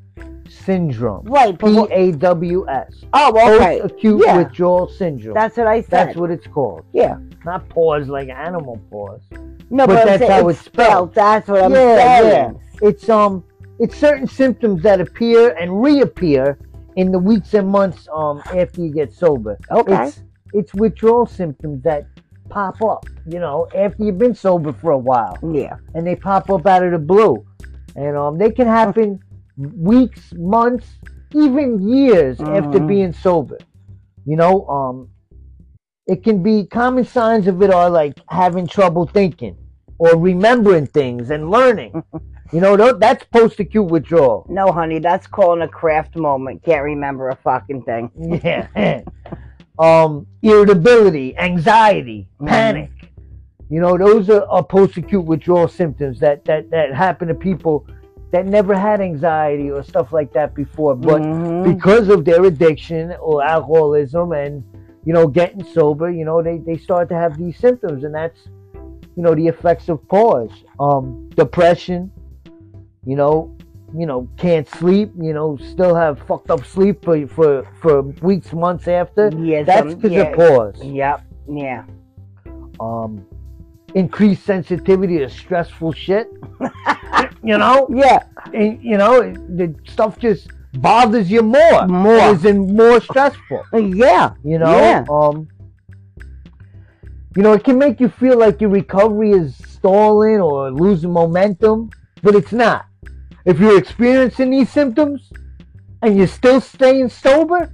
[0.47, 1.25] syndrome.
[1.25, 1.57] right.
[1.57, 1.73] P-A-W-S.
[1.73, 3.03] P what- A W S.
[3.13, 3.81] oh, okay.
[3.81, 4.37] Post-acute Yeah.
[4.37, 5.33] withdrawal syndrome.
[5.33, 5.89] That's what I said.
[5.89, 6.83] That's what it's called.
[6.93, 7.17] Yeah.
[7.45, 9.21] Not pause like animal pause.
[9.69, 11.13] No, But but, that's saying how it's it's spelled.
[11.15, 12.59] That's what I'm Yeah, saying.
[12.81, 13.43] It's um,
[13.79, 16.57] it's certain symptoms that appear and reappear
[16.95, 19.57] in the weeks and months um after you get sober.
[19.71, 20.07] Okay.
[20.07, 20.21] It's
[20.53, 22.05] it's withdrawal symptoms that
[22.49, 23.05] pop up.
[23.27, 25.77] You know, after you've been sober for a while, Yeah.
[25.95, 27.43] and they pop up out of the blue,
[27.95, 29.19] and um, they can happen
[29.57, 30.87] weeks, months,
[31.33, 32.87] even years after Mhm.
[32.87, 33.57] being sober.
[34.25, 35.09] You know, um,
[36.07, 39.55] it can be common signs of it are like having trouble thinking
[39.97, 42.03] or remembering things and learning.
[42.51, 44.45] you know, that's post-acute withdrawal.
[44.49, 46.63] No, honey, that's calling a craft moment.
[46.63, 48.11] Can't remember a fucking thing.
[48.43, 49.01] Yeah.
[49.79, 52.47] um, irritability, anxiety, Mhm.
[52.47, 52.91] panic.
[53.69, 57.87] You know, those are, are post-acute withdrawal symptoms that, that, that happen to people
[58.35, 61.63] that never had anxiety or stuff like that before, but Mhm.
[61.73, 64.61] because of their addiction or alcoholism and
[65.05, 68.39] you know getting sober, you know they, they start to have these symptoms, and that's
[69.15, 72.11] you know the effects of pause, um, depression.
[73.05, 73.35] You know,
[73.97, 75.09] you know can't sleep.
[75.27, 79.23] You know, still have fucked up sleep for for for weeks, months after.
[79.51, 80.21] yeah, That's because yeah.
[80.23, 80.83] of pause.
[80.83, 81.21] Yep.
[81.63, 81.83] Yeah.
[82.81, 83.11] Um,
[83.93, 86.27] increased sensitivity to stressful shit.
[87.45, 88.23] you know, Yeah.
[88.53, 89.21] and you know
[89.59, 91.87] the stuff just bothers you more.
[91.87, 92.17] More.
[92.17, 93.63] As in more stressful.
[93.73, 94.31] Yeah.
[94.43, 95.05] You know, Yeah.
[95.09, 95.47] um,
[97.35, 101.89] you know, it can make you feel like your recovery is stalling or losing momentum,
[102.23, 102.85] but it's not.
[103.45, 105.31] If you're experiencing these symptoms
[106.01, 107.69] and you're still staying sober,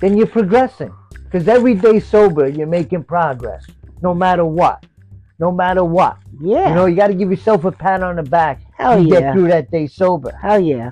[0.00, 0.92] then you're progressing.
[1.24, 3.64] Because every day sober, you're making progress,
[4.02, 4.84] no matter what.
[5.38, 6.18] No matter what.
[6.40, 6.68] Yeah.
[6.68, 9.20] You know, you got to give yourself a pat on the back Hell to yeah.
[9.20, 10.32] get through that day sober.
[10.40, 10.90] Hell yeah.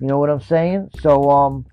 [0.00, 0.90] You know what I'm saying?
[1.00, 1.66] So, um,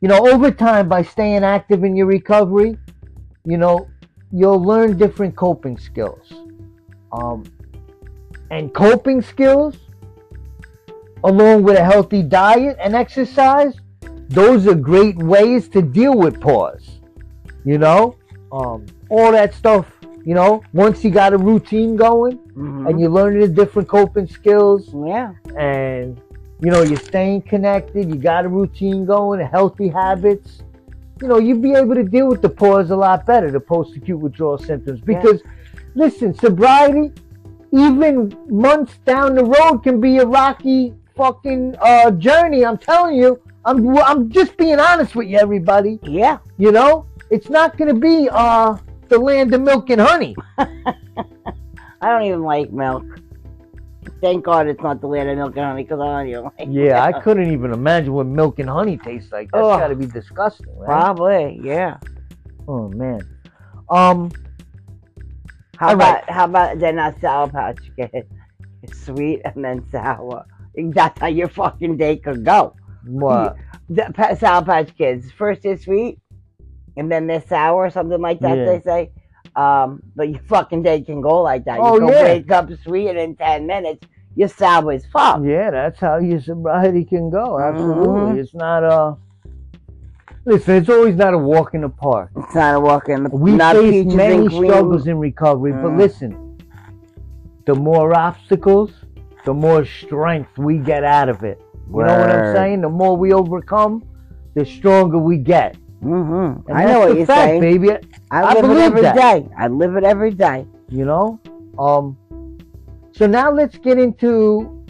[0.00, 2.78] you know, over time, by staying active in your recovery,
[3.44, 3.88] you know,
[4.32, 6.32] you'll learn different coping skills.
[7.12, 7.44] Um,
[8.50, 9.76] and coping skills,
[11.24, 13.74] along with a healthy diet and exercise,
[14.28, 17.00] those are great ways to deal with pause.
[17.64, 18.16] You know,
[18.52, 19.86] um, all that stuff.
[20.26, 22.88] You know, once you got a routine going Mhm.
[22.90, 25.30] and you're learning the different coping skills, yeah.
[25.56, 26.20] and
[26.60, 30.62] you know you're staying connected you got a routine going healthy habits
[31.20, 34.18] you know you'd be able to deal with the pause a lot better the post-acute
[34.18, 35.42] withdrawal symptoms because
[35.94, 37.12] listen sobriety
[37.72, 43.38] even months down the road can be a rocky fucking uh, journey i'm telling you
[43.66, 46.38] i'm i'm just being honest with you everybody Yeah.
[46.56, 48.76] you know it's not going to be uh
[49.08, 50.34] the land of milk and honey
[52.00, 53.04] I don't even like milk.
[54.20, 56.68] Thank God it's not the land of milk and honey because I don't even like
[56.70, 59.80] yeah i couldn't even imagine what milk and honey tastes like that's Ugh.
[59.80, 60.86] got to be disgusting right?
[60.86, 61.98] Probably, yeah.
[62.68, 63.20] Oh man.
[63.88, 64.30] Um.
[65.78, 66.30] How about right.
[66.30, 68.28] how about they're not sour patch kids?
[68.82, 70.46] It's sweet and then sour.
[70.76, 72.74] That's how your fucking day could go.
[73.04, 73.56] What?
[73.88, 75.30] The sour patch kids.
[75.32, 76.18] First they're sweet,
[76.96, 78.56] and then they're sour or something like that.
[78.58, 78.64] Yeah.
[78.64, 79.10] They say.
[79.54, 81.78] Um, but your fucking day can go like that.
[81.80, 82.22] Oh, you can yeah.
[82.24, 85.40] wake up sweet and in ten minutes you're sour as fuck.
[85.42, 87.58] Yeah, that's how your sobriety can go.
[87.58, 88.06] Absolutely.
[88.06, 88.38] Mhm.
[88.38, 89.16] It's not a.
[90.44, 92.30] Listen, it's always not a walk in the park.
[92.36, 93.42] It's not a walk in the park.
[93.42, 95.98] We not face many struggles in recovery, but Mm.
[95.98, 96.58] listen,
[97.64, 98.92] the more obstacles,
[99.44, 101.60] the more strength we get out of it.
[101.88, 102.80] You know what I'm saying?
[102.82, 104.04] The more we overcome,
[104.54, 105.76] the stronger we get.
[106.06, 106.72] Mm-hmm.
[106.72, 107.60] I know what you're fact, saying.
[107.60, 107.90] baby.
[108.30, 109.16] I I live it believe every that.
[109.16, 109.48] day.
[109.58, 110.66] I live it every day.
[110.88, 111.40] you know
[111.78, 112.16] um
[113.12, 114.84] so now let's get into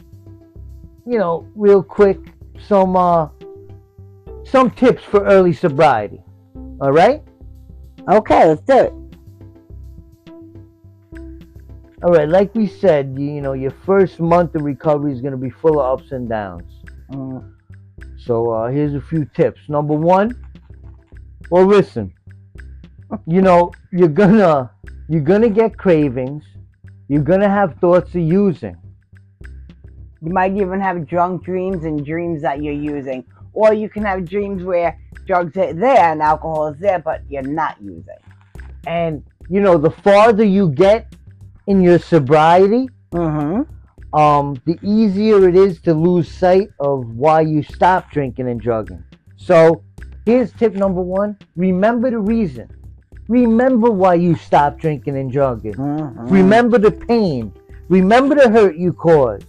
[1.06, 2.18] you know real quick
[2.68, 3.28] some uh
[4.44, 6.20] some tips for early sobriety
[6.80, 7.22] all right
[8.08, 8.92] Okay, let's do it.
[12.02, 15.32] all right like we said you, you know your first month of recovery is going
[15.32, 16.70] to be full of ups and downs
[17.10, 17.52] Mm.
[18.18, 19.60] So uh, here's a few tips.
[19.68, 20.34] Number one,
[21.50, 22.12] well, listen.
[23.26, 24.70] You know, you're gonna
[25.08, 26.44] you're gonna get cravings.
[27.08, 28.76] You're gonna have thoughts of using.
[30.22, 33.24] You might even have drunk dreams and dreams that you're using.
[33.52, 37.42] Or you can have dreams where drugs are there and alcohol is there, but you're
[37.42, 38.18] not using.
[38.86, 41.14] And you know, the farther you get
[41.66, 44.18] in your sobriety, Mm-hmm.
[44.18, 49.02] um, the easier it is to lose sight of why you stopped drinking and drugging.
[49.36, 49.84] So
[50.26, 52.68] here's tip number one: remember the reason.
[53.28, 55.74] Remember why you stopped drinking and drugging.
[55.74, 56.28] Mm-hmm.
[56.28, 57.52] Remember the pain.
[57.88, 59.46] Remember the hurt you caused.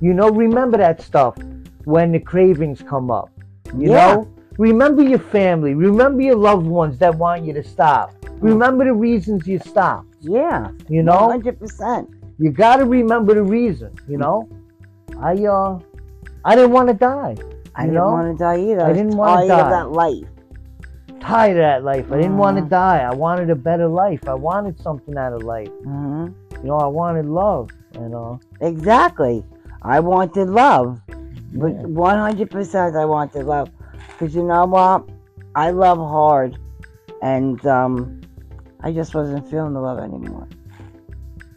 [0.00, 1.36] You know, remember that stuff
[1.84, 3.30] when the cravings come up.
[3.76, 4.14] You Yeah.
[4.14, 4.28] know?
[4.58, 5.74] Remember your family.
[5.74, 8.12] Remember your loved ones that want you to stop.
[8.40, 10.08] Remember the reasons you stopped.
[10.20, 10.70] Yeah.
[10.88, 11.28] You know?
[11.28, 12.08] 100%.
[12.38, 14.48] You gotta remember the reason, you know?
[15.20, 15.78] I uh
[16.44, 17.36] I didn't want to die.
[17.74, 18.10] I didn't know?
[18.10, 18.82] want to die either.
[18.84, 19.60] I was didn't wanna tired die.
[19.60, 20.28] of that life.
[21.20, 22.12] Tired of that life.
[22.12, 22.68] I didn't want to Mhm.
[22.68, 22.98] die.
[22.98, 24.28] I wanted a better life.
[24.28, 25.70] I wanted something out of life.
[25.84, 26.26] hmm
[26.62, 27.70] You know, I wanted love.
[27.94, 28.40] You know.
[28.60, 29.44] Exactly.
[29.82, 31.00] I wanted love.
[31.54, 31.82] But yeah.
[31.86, 33.68] 100% I wanted love.
[34.08, 35.08] Because you know what?
[35.54, 36.58] I love hard.
[37.22, 38.20] And um,
[38.80, 40.48] I just wasn't feeling the love anymore.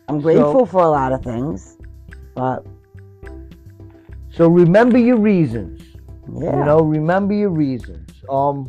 [0.07, 1.77] I'm grateful for a lot of things.
[2.35, 2.65] But
[4.29, 5.81] so remember your reasons.
[6.33, 6.57] Yeah.
[6.57, 8.09] You know, remember your reasons.
[8.29, 8.67] Um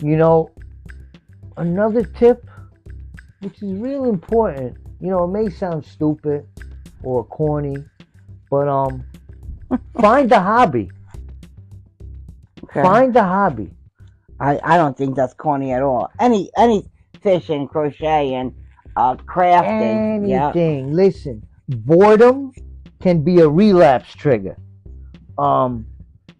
[0.00, 0.50] you know,
[1.56, 2.44] another tip
[3.40, 4.76] which is really important.
[5.00, 6.46] You know, it may sound stupid
[7.02, 7.84] or corny,
[8.50, 9.04] but um
[10.00, 10.90] find a hobby.
[12.64, 12.82] Okay.
[12.82, 13.70] Find a hobby.
[14.40, 16.10] I, I don't think that's corny at all.
[16.20, 16.84] Any any
[17.22, 18.54] fishing, crochet, and
[18.96, 20.30] uh, crafting.
[20.30, 20.92] Anything.
[20.92, 22.52] Listen, boredom
[23.00, 24.56] can be a relapse trigger.
[25.38, 25.86] Um,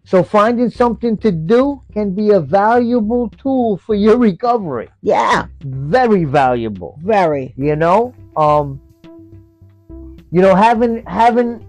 [0.03, 4.89] so finding something to do can be a valuable tool for your recovery.
[5.01, 5.47] Yeah.
[5.61, 6.99] Very valuable.
[7.03, 7.53] Very.
[7.57, 8.81] You know, um,
[10.31, 11.65] you know, having having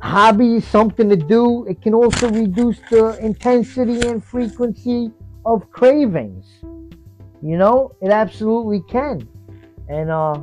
[0.00, 5.12] hobbies, something to do, it can also reduce the intensity and frequency
[5.44, 6.46] of cravings.
[7.42, 9.28] You know, it absolutely can.
[9.88, 10.40] And uh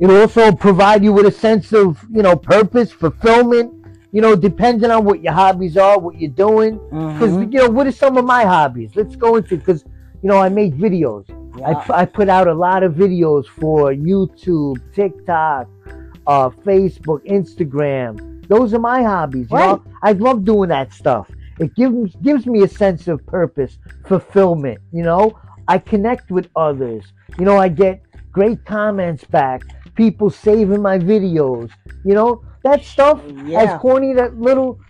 [0.00, 3.72] it also provide you with a sense of, you know, purpose, fulfillment,
[4.14, 6.74] you know, depending on what your hobbies are, what you're doing.
[6.90, 7.52] Because, Mhm.
[7.52, 8.90] you know, what are some of my hobbies?
[8.94, 9.84] Let's go into because,
[10.22, 11.24] you know, I make videos.
[11.56, 11.74] I, Yeah.
[11.84, 15.66] pu- I put out a lot of videos for YouTube, TikTok,
[16.28, 18.12] uh, Facebook, Instagram.
[18.48, 19.48] Those are my hobbies.
[19.50, 19.82] You know?
[20.02, 21.28] I love doing that stuff.
[21.58, 24.78] It gives gives me a sense of purpose, fulfillment.
[24.92, 25.32] You know,
[25.66, 27.04] I connect with others.
[27.38, 28.02] You know, I get
[28.32, 29.62] great comments back.
[29.96, 31.70] People saving my videos.
[32.04, 33.20] You know, that stuff.
[33.46, 33.62] Yeah.
[33.62, 34.80] As corny that little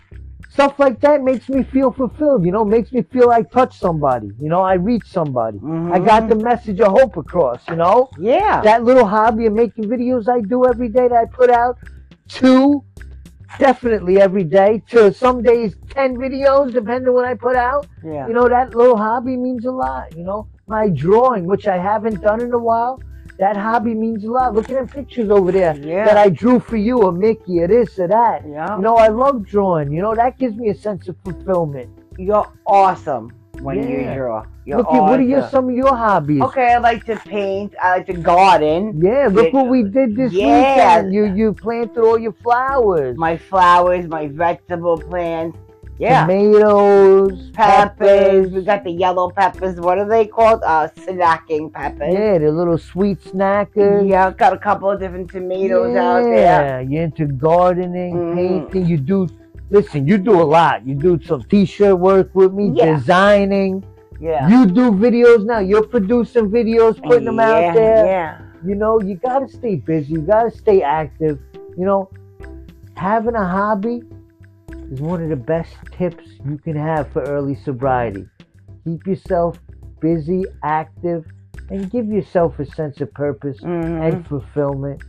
[0.49, 2.45] stuff like that makes me feel fulfilled.
[2.45, 4.31] You know, makes me feel I touched somebody.
[4.39, 5.59] You know, I reached somebody.
[5.91, 6.29] I got Mhm.
[6.29, 7.67] the message of hope across.
[7.69, 8.61] You know, Yeah.
[8.61, 11.77] that little hobby of making videos I do every day that I put out,
[12.29, 12.81] two,
[13.59, 17.87] definitely every day, to some days 10 videos, depending on what I put out.
[18.03, 18.25] yeah.
[18.27, 20.15] You know, that little hobby means a lot.
[20.15, 22.99] You know, my drawing, which I haven't done in a while,
[23.37, 24.53] that hobby means a lot.
[24.53, 26.05] Look at them pictures over there Yeah.
[26.05, 28.43] that I drew for you, or Mickey, or this, or that.
[28.47, 28.75] yeah.
[28.77, 29.91] You know, I love drawing.
[29.91, 31.89] You know, that gives me a sense of fulfillment.
[32.17, 33.31] You're awesome
[33.61, 34.43] when you draw.
[34.65, 36.41] You're Look at what are your some of your hobbies?
[36.41, 37.73] Okay, I like to paint.
[37.81, 38.99] I like to garden.
[39.01, 39.59] Yeah, look Yeah.
[39.59, 40.45] what we did this Yeah.
[40.47, 41.13] weekend.
[41.13, 43.15] You you planted all your flowers.
[43.17, 45.57] My flowers, my vegetable plants.
[45.97, 46.21] Yeah.
[46.21, 48.51] Tomatoes, Peppers.
[48.51, 49.79] We got the yellow peppers.
[49.79, 50.61] What are they called?
[50.63, 52.13] Uh, snacking peppers.
[52.13, 54.07] Yeah, the little sweet snackers.
[54.07, 56.03] Yeah, got a couple of different tomatoes yeah.
[56.03, 56.35] out there.
[56.35, 58.35] Yeah, you're into gardening, Mhm.
[58.35, 58.85] painting.
[58.87, 59.27] You do,
[59.69, 60.85] listen, you do a lot.
[60.85, 62.95] You do some t-shirt work with me, Yeah.
[62.97, 63.83] designing.
[64.19, 64.49] Yeah.
[64.49, 65.59] You do videos now.
[65.59, 68.05] You're producing videos, putting them yeah, out there.
[68.05, 68.37] Yeah.
[68.65, 70.13] You know, you gotta stay busy.
[70.13, 71.39] You gotta stay active.
[71.77, 72.09] You know,
[72.95, 74.01] having a hobby
[74.91, 78.27] is one of the best tips you can have for early sobriety.
[78.85, 79.57] Keep yourself
[79.99, 81.25] busy, active,
[81.69, 84.01] and give yourself a sense of purpose Mhm.
[84.01, 85.01] and fulfillment.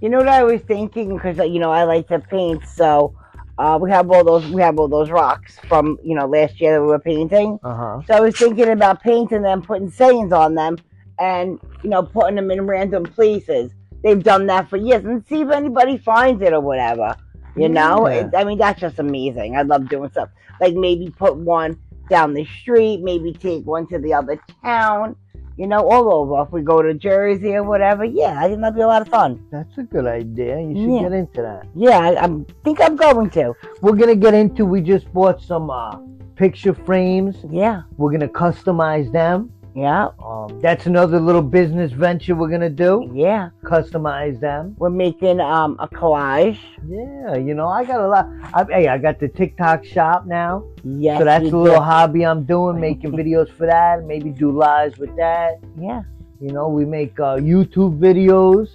[0.00, 1.14] You know what I was thinking?
[1.16, 3.14] Because you know I like to paint, so
[3.58, 6.74] uh, we have all those we have all those rocks from you know last year
[6.74, 7.58] that we were painting.
[7.64, 8.00] Uh huh.
[8.06, 10.76] So I was thinking about painting them, putting sayings on them,
[11.18, 13.72] and you know putting them in random places.
[14.02, 17.16] They've done that for years, and see if anybody finds it or whatever.
[17.56, 18.30] You know, Yeah.
[18.36, 19.56] I mean that's just amazing.
[19.56, 20.28] I love doing stuff
[20.60, 21.78] like maybe put one
[22.10, 25.16] down the street, maybe take one to the other town.
[25.56, 26.42] you know, all over.
[26.42, 29.08] If we go to Jersey or whatever, yeah, I think that'd be a lot of
[29.08, 29.40] fun.
[29.52, 30.58] That's a good idea.
[30.60, 31.02] You should Yeah.
[31.02, 31.66] get into that.
[31.76, 32.28] Yeah, I, I
[32.64, 33.54] think I'm going to.
[33.80, 34.66] We're gonna get into.
[34.66, 35.98] We just bought some uh,
[36.34, 37.36] picture frames.
[37.48, 39.52] Yeah, We're gonna customize them.
[39.74, 43.10] Yeah, Um, that's another little business venture we're gonna do.
[43.14, 43.50] yeah.
[43.64, 44.74] Customize them.
[44.78, 46.58] We're making um a collage.
[46.88, 48.26] Yeah, you know, I got a lot.
[48.54, 51.82] I, hey, I got the TikTok shop now, Yes, so that's a little do.
[51.82, 54.04] hobby I'm doing, making videos for that.
[54.04, 55.58] Maybe do lives with that.
[55.80, 56.02] Yeah,
[56.40, 58.68] You know, we make uh, YouTube videos.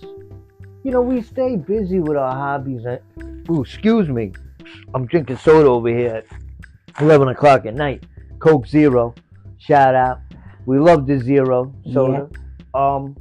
[0.84, 2.86] You know, we stay busy with our hobbies.
[2.86, 2.98] Uh,
[3.52, 4.32] Ooh, excuse me.
[4.94, 8.04] I'm drinking soda over here at 11 o'clock at night.
[8.40, 9.14] Coke Zero.
[9.58, 10.20] Shout out.
[10.66, 12.30] We love the Zero soda.
[12.74, 13.16] Um,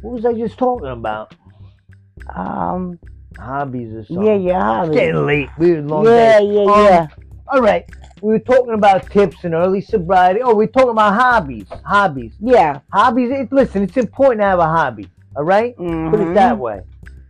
[0.00, 1.34] what was I just talking about?
[2.34, 2.98] um,
[3.38, 4.26] Hobbies or something.
[4.26, 4.82] yeah, yeah.
[4.84, 5.48] It's getting late.
[5.58, 6.44] We a long yeah, day.
[6.46, 7.06] yeah, Um, yeah.
[7.48, 7.84] All right.
[8.20, 10.40] We were talking about tips and early sobriety.
[10.42, 11.66] Oh, we're talking about hobbies.
[11.84, 12.32] Hobbies.
[12.40, 12.80] Yeah.
[12.92, 13.30] Hobbies.
[13.30, 15.08] It, listen, it's important to have a hobby.
[15.36, 15.76] All right?
[15.76, 15.92] Put it
[16.28, 16.34] Mhm.
[16.34, 16.80] that way.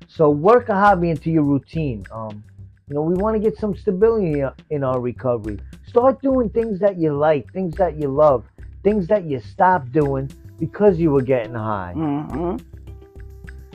[0.08, 2.04] So work a hobby into your routine.
[2.10, 2.42] Um,
[2.88, 5.58] you know, we want to get some stability in our recovery.
[5.88, 8.44] Start doing things that you like, things that you love,
[8.84, 11.92] things that you stopped doing because you were getting high.
[11.96, 12.60] Mhm.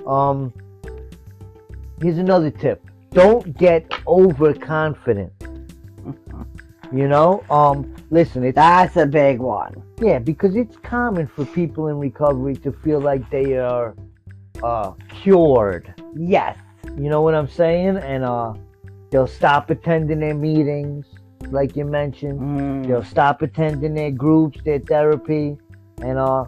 [0.07, 0.53] Um,
[2.01, 5.32] here's another tip: don't get overconfident.
[6.91, 9.74] You know, um, listen, it's That's a big one.
[9.99, 13.95] yeah, because it's common for people in recovery to feel like they are
[14.61, 15.91] uh, cured.
[16.16, 16.55] Yes.
[16.95, 17.97] You know what I'm saying?
[17.97, 18.53] And uh,
[19.09, 21.07] they'll stop attending their meetings,
[21.52, 22.39] like you mentioned.
[22.39, 22.88] Mm.
[22.88, 25.58] They'll stop attending their groups, their therapy,
[26.02, 26.46] and uh,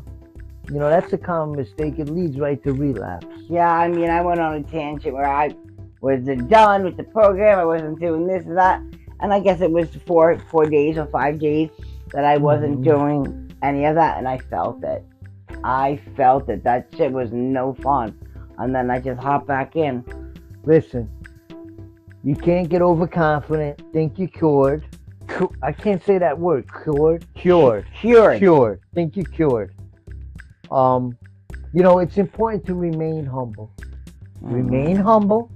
[0.69, 1.99] you know that's a common mistake.
[1.99, 3.27] It leads right to relapse.
[3.49, 5.55] Yeah, I mean, I went on a tangent where I
[6.01, 7.59] wasn't done with the program.
[7.59, 8.81] I wasn't doing this and that,
[9.19, 11.69] and I guess it was four four days or five days
[12.11, 12.83] that I wasn't Mhm.
[12.83, 15.03] doing any of that, and I felt it.
[15.63, 16.63] I felt it.
[16.63, 18.13] That shit was no fun,
[18.59, 20.03] and then I just hopped back in.
[20.63, 21.09] Listen,
[22.25, 23.81] you can't get overconfident.
[23.93, 24.83] Think you're cured.
[25.61, 26.65] I can't say that word.
[26.83, 27.25] Cured.
[27.35, 27.85] Cured.
[27.99, 28.39] Cured.
[28.39, 28.79] Cured.
[28.95, 29.75] Think you're cured.
[30.71, 31.15] Um,
[31.71, 33.71] you know, it's important to remain humble.
[34.41, 34.53] Mhm.
[34.53, 35.51] Remain humble,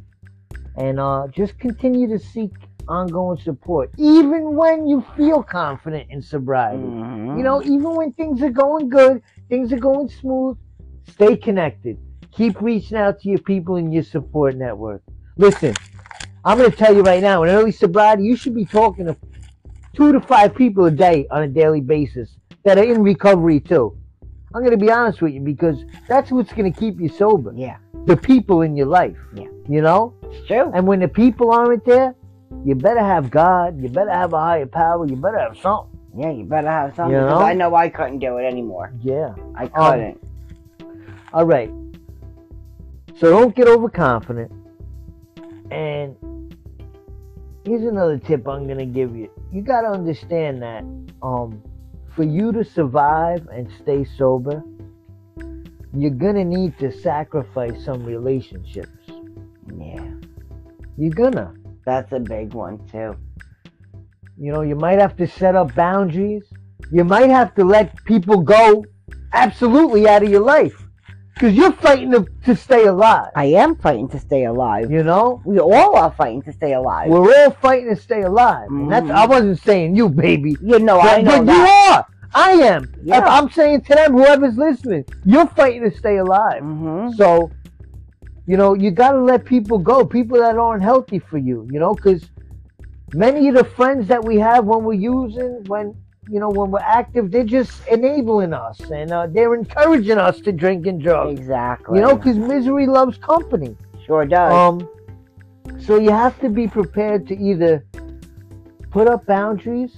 [0.76, 2.52] and uh, just continue to seek
[2.88, 6.84] ongoing support, even when you feel confident in sobriety.
[6.84, 7.38] Mhm.
[7.38, 10.58] You know, even when things are going good, things are going smooth,
[11.08, 11.98] stay connected.
[12.32, 15.02] Keep reaching out to your people in your support network.
[15.38, 15.74] Listen,
[16.46, 19.18] I'm going to tell you right now, in early sobriety, you should be talking to
[19.94, 23.98] two to five people a day on a daily basis that are in recovery too.
[24.54, 27.52] I'm going to be honest with you because that's what's going to keep you sober.
[27.56, 29.18] Yeah, The people in your life.
[29.36, 29.48] Yeah.
[29.68, 30.14] You know?
[30.24, 30.72] it's true.
[30.74, 32.16] And when the people aren't there,
[32.66, 36.00] you better have God, you better have a higher power, you better have something.
[36.18, 37.46] Yeah, you better have something You because know?
[37.46, 38.92] I know I couldn't do it anymore.
[39.02, 39.36] Yeah.
[39.56, 40.24] I Um, couldn't.
[41.32, 41.70] All right.
[43.18, 44.52] So don't get overconfident.
[45.72, 46.16] And
[47.66, 49.30] here's another tip I'm gonna give you.
[49.52, 50.84] You gotta understand that
[51.22, 51.62] um,
[52.16, 54.64] for you to survive and stay sober,
[55.94, 58.90] you're gonna need to sacrifice some relationships.
[59.78, 60.12] yeah,
[60.98, 61.54] You're gonna.
[61.86, 63.16] that's a big one too.
[64.38, 66.44] You know, you might have to set up boundaries.
[66.92, 68.86] You might have to let people go
[69.34, 70.89] absolutely out of your life.
[71.40, 73.32] Because you're fighting to, to stay alive.
[73.34, 74.92] I am fighting to stay alive.
[74.92, 75.42] You know?
[75.46, 77.10] We all are fighting to stay alive.
[77.10, 78.68] We're all fighting to stay alive.
[78.70, 79.10] And that's.
[79.10, 80.58] I wasn't saying you, baby.
[80.62, 81.58] you know, I But, know but that.
[81.58, 82.06] you are.
[82.36, 82.94] I am.
[83.04, 83.20] Yeah.
[83.20, 86.62] If I'm saying to them, whoever's listening, you're fighting to stay alive.
[86.62, 87.50] hmm So,
[88.46, 91.80] you know, you got to let people go, people that aren't healthy for you, you
[91.80, 92.30] know, because
[93.14, 95.96] many of the friends that we have when we're using, when,
[96.30, 100.52] you know, when we're active, they're just enabling us and uh, they're encouraging us to
[100.52, 101.38] drink and drug.
[101.38, 101.98] Exactly.
[101.98, 103.76] You know, because misery loves company.
[104.06, 104.54] sure does.
[104.54, 104.88] Um,
[105.80, 107.84] so you have to be prepared to either
[108.92, 109.96] put up boundaries,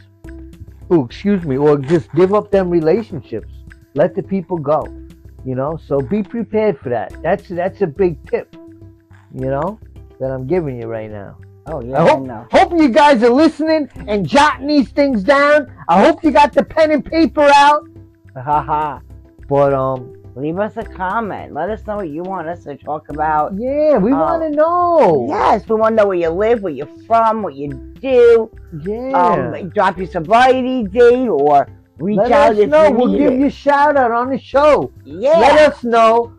[0.89, 3.51] oh, excuse me, or just give up them relationships.
[3.93, 4.83] Let the people go.
[5.43, 7.13] You know, so be prepared for that.
[7.23, 8.55] That's that's a big tip.
[9.33, 9.79] You know,
[10.19, 11.37] that I'm giving you right now.
[11.67, 12.47] Oh yeah, I I, hope know.
[12.51, 15.71] hope you guys are listening and jotting these things down.
[15.87, 17.87] I hope you got the pen and paper out.
[18.35, 18.99] Haha.
[19.47, 21.53] But um, Leave us a comment.
[21.53, 23.53] Let us know what you want us to talk about.
[23.55, 24.17] yeah, we Oh.
[24.17, 25.25] want to know.
[25.27, 27.67] Yes, we want to know where you live, where you're from, what you
[27.99, 28.49] do.
[28.81, 29.11] Yeah.
[29.11, 31.67] Um, drop your sobriety date or
[31.97, 32.91] reach Let out us if know.
[32.91, 33.39] We'll give it.
[33.41, 34.93] you a shout out on the show.
[35.03, 35.37] yeah.
[35.37, 36.31] Let us know.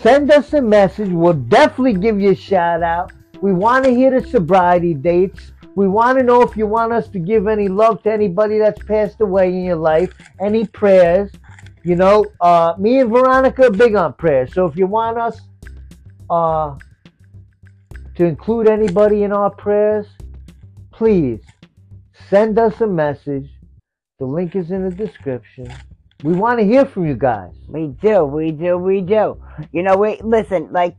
[0.00, 1.10] Send us a message.
[1.10, 3.12] We'll definitely give you a shout out.
[3.42, 5.50] We want to hear the sobriety dates.
[5.74, 8.80] We want to know if you want us to give any love to anybody that's
[8.84, 11.32] passed away in your life, any prayers.
[11.82, 14.54] You know, uh, me and Veronica are big on prayers.
[14.54, 15.40] So if you want us
[16.30, 16.76] uh,
[18.14, 20.06] to include anybody in our prayers,
[20.92, 21.40] please
[22.30, 23.50] send us a message.
[24.20, 25.66] The link is in the description.
[26.22, 27.54] We want to hear from you guys.
[27.66, 29.42] We do, we do, we do.
[29.72, 30.96] You know, we listen, like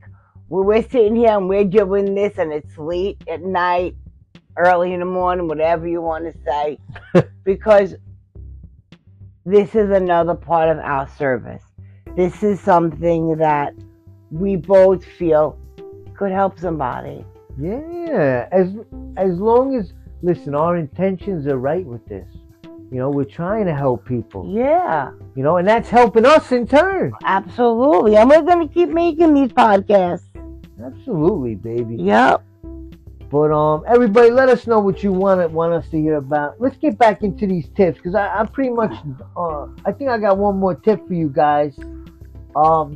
[0.54, 3.96] we're, we're sitting here and we're doing this, and it's late at night,
[4.56, 6.78] early in the morning, whatever you want to say,
[7.44, 7.96] because
[9.46, 11.64] this is another part of our service.
[12.16, 13.74] This is something that
[14.30, 15.58] we both feel
[16.16, 17.26] could help somebody.
[17.60, 18.76] Yeah, as
[19.18, 22.28] as long as listen, our intentions are right with this.
[22.92, 24.54] You know, we're trying to help people.
[24.56, 27.12] Yeah, You know, and that's helping us in turn.
[27.24, 28.18] absolutely.
[28.18, 30.28] And we're going to keep making these podcasts.
[30.84, 31.96] Absolutely, baby.
[31.98, 32.44] Yep.
[33.30, 36.62] But um, everybody, let us know what you want want us to hear about.
[36.62, 38.94] Let's get back into these tips because I I'm pretty much
[39.36, 41.76] uh, I think I got one more tip for you guys.
[42.56, 42.96] Um,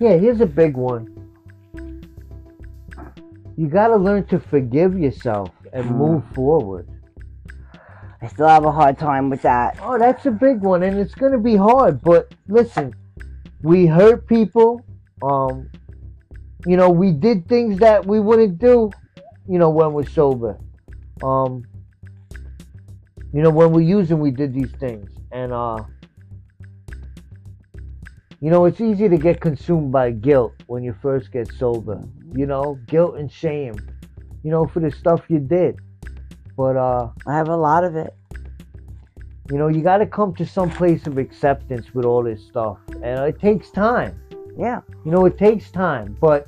[0.00, 1.08] yeah, here's a big one.
[3.56, 5.96] You got to learn to forgive yourself and Mm.
[5.96, 6.88] move forward.
[8.22, 9.78] I still have a hard time with that.
[9.82, 12.00] Oh, that's a big one, and it's gonna be hard.
[12.00, 12.94] But listen,
[13.62, 14.80] we hurt people.
[15.20, 15.68] Um,
[16.66, 18.90] you know, we did things that we wouldn't do.
[19.48, 20.58] You know, when we're sober.
[21.22, 21.64] Um,
[23.32, 25.78] you know, when we're using, we did these things, and uh,
[28.40, 32.00] you know, it's easy to get consumed by guilt when you first get sober.
[32.34, 33.74] You know, guilt and shame.
[34.44, 35.78] You know, for the stuff you did.
[36.56, 38.14] But uh, I have a lot of it.
[39.50, 42.78] you know, you got to come to some place of acceptance with all this stuff,
[43.02, 44.20] and it takes time.
[44.58, 44.80] Yeah.
[45.04, 46.46] You know, it takes time, but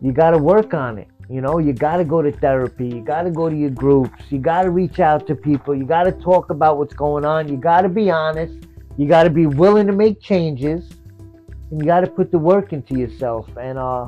[0.00, 1.08] you got to work on it.
[1.28, 2.86] You know, you got to go to therapy.
[2.86, 4.22] You got to go to your groups.
[4.30, 5.74] You got to reach out to people.
[5.74, 7.48] You got to talk about what's going on.
[7.48, 8.54] You got to be honest.
[8.96, 10.88] You got to be willing to make changes,
[11.70, 13.48] and you got to put the work into yourself.
[13.56, 14.06] And uh,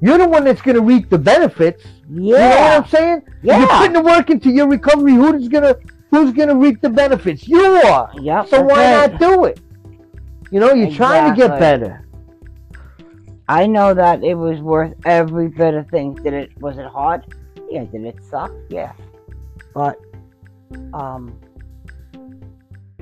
[0.00, 1.84] you're the one that's gonna reap the benefits.
[2.08, 2.20] Yeah.
[2.20, 3.22] You know what I'm saying?
[3.42, 3.58] Yeah.
[3.58, 5.14] You're putting the work into your recovery.
[5.14, 5.76] Who's gonna
[6.10, 7.46] Who's gonna reap the benefits?
[7.46, 8.10] You are.
[8.20, 8.48] Yep.
[8.48, 9.12] So why it.
[9.12, 9.60] not do it?
[10.50, 12.04] You know, you're trying to get better.
[13.50, 16.22] I know that it was worth every bit of things.
[16.22, 16.60] Did it?
[16.60, 17.34] Was it hard?
[17.68, 17.82] Yeah.
[17.82, 18.52] Did it suck?
[18.68, 18.92] Yeah.
[19.74, 19.98] But,
[20.92, 21.36] um,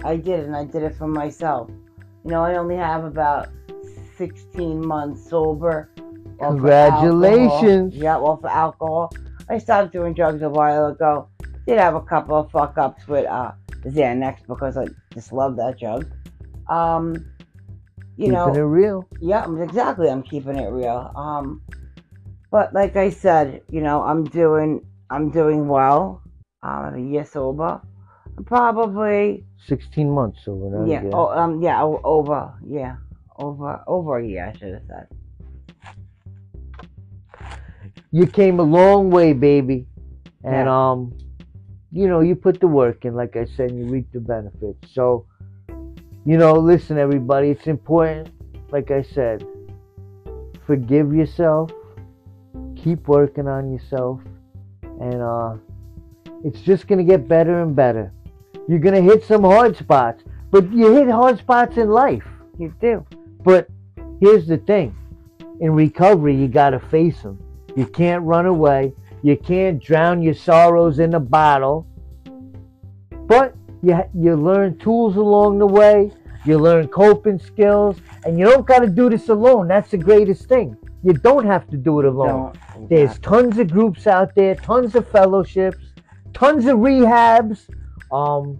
[0.02, 1.68] I did, and I did it for myself.
[2.24, 3.50] You know, I only have about
[4.16, 5.90] 16 months sober.
[6.40, 7.94] off Congratulations.
[7.94, 9.12] Yeah, well, for alcohol.
[9.50, 11.28] I stopped doing drugs a while ago.
[11.66, 13.52] Did have a couple of fuck ups with uh
[13.84, 16.10] Xanax because I just love that drug.
[16.68, 17.16] Um,
[18.18, 19.08] you Keeping know, it real.
[19.20, 20.10] yeah, exactly.
[20.10, 21.12] I'm keeping it real.
[21.14, 21.62] Um,
[22.50, 26.20] but like I said, you know, I'm doing, I'm doing well.
[26.62, 27.80] Um, I'm a year sober.
[28.36, 30.86] I'm probably, 16 months over there.
[30.88, 32.96] yeah, oh, um, yeah, over, yeah,
[33.36, 35.06] over, over a year, I should have said.
[38.10, 39.86] You came a long way, baby.
[40.42, 40.90] And Yeah.
[40.90, 41.12] um,
[41.92, 44.92] you know, you put the work in, like I said, and you reap the benefits.
[44.92, 45.26] So,
[46.28, 48.28] you know, listen, everybody, it's important,
[48.70, 49.46] like I said,
[50.66, 51.70] forgive yourself,
[52.76, 54.20] keep working on yourself,
[54.82, 55.54] and uh,
[56.44, 58.12] it's just gonna get better and better.
[58.68, 62.26] You're gonna hit some hard spots, but you hit hard spots in life.
[62.58, 63.06] You do.
[63.42, 63.66] But
[64.20, 64.94] here's the thing
[65.60, 67.42] in recovery, you got to face them.
[67.74, 68.92] You can't run away.
[69.22, 71.86] You can't drown your sorrows in a bottle.
[73.26, 76.12] But you, you learn tools along the way.
[76.48, 77.98] You learn coping skills.
[78.24, 79.68] And you don't got to do this alone.
[79.68, 80.76] That's the greatest thing.
[81.04, 82.54] You don't have to do it alone.
[82.74, 82.88] Don't.
[82.88, 85.92] There's tons of groups out there, tons of fellowships,
[86.32, 87.68] tons of rehabs.
[88.10, 88.58] Um,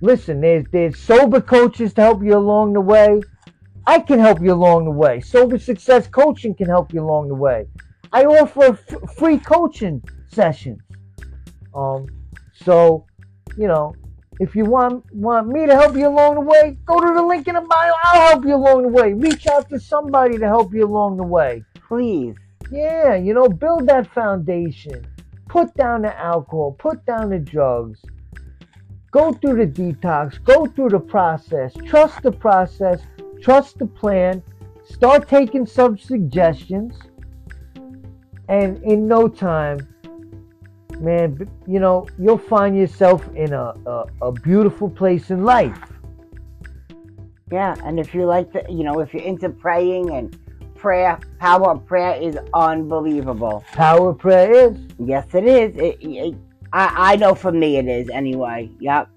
[0.00, 3.20] listen, there's there's sober coaches to help you along the way.
[3.86, 5.20] I can help you along the way.
[5.20, 7.66] Sober Success Coaching can help you along the way.
[8.12, 10.80] I offer f- free coaching sessions.
[11.74, 12.06] Um,
[12.54, 13.06] so,
[13.56, 13.94] you know,
[14.42, 17.46] if you want want me to help you along the way, go to the link
[17.46, 17.92] in the bio.
[18.02, 19.12] I'll help you along the way.
[19.12, 21.62] Reach out to somebody to help you along the way.
[21.74, 22.34] Please.
[22.68, 25.06] Yeah, you know, build that foundation.
[25.48, 28.00] Put down the alcohol, put down the drugs.
[29.12, 31.72] Go through the detox, go through the process.
[31.86, 33.00] Trust the process,
[33.40, 34.42] trust the plan.
[34.82, 36.98] Start taking some suggestions.
[38.48, 39.78] And in no time,
[41.00, 45.78] man, you know, you'll find yourself in a, a, a beautiful place in life.
[47.50, 50.38] Yeah, and if you like the, you know, if you're into praying and
[50.74, 53.64] prayer, power of prayer is unbelievable.
[53.72, 54.76] Power of prayer is.
[54.98, 55.76] Yes, it is.
[55.76, 56.34] It, it,
[56.72, 58.70] I, I know for me it is anyway.
[58.80, 59.08] Yep.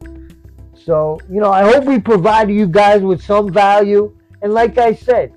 [0.76, 4.15] So, you know, I hope we provided you guys with some value.
[4.41, 5.34] And like I said,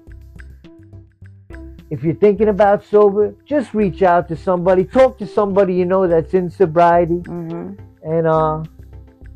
[1.90, 6.06] if you're thinking about sober, just reach out to somebody, talk to somebody you know
[6.06, 8.62] that's in sobriety, hmm and uh,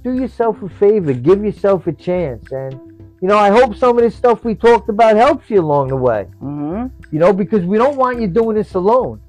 [0.04, 2.50] do yourself a favor, give yourself a chance.
[2.52, 2.74] And,
[3.20, 5.96] you know, I hope some of this stuff we talked about helps you along the
[5.96, 9.20] way, hmm you know, because we don't want you doing this alone.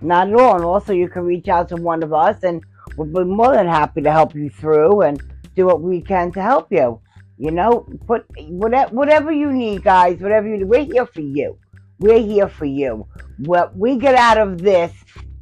[0.00, 0.56] Not at all.
[0.56, 2.62] And also, you can reach out to one of us, and
[2.96, 5.20] we'll be more than happy to help you through and
[5.56, 7.00] do what we can to help you.
[7.36, 10.20] You know, put whatever whatever you need, guys.
[10.20, 11.58] Whatever you need, we're here for you.
[11.98, 13.06] We're here for you.
[13.38, 14.92] What we get out of this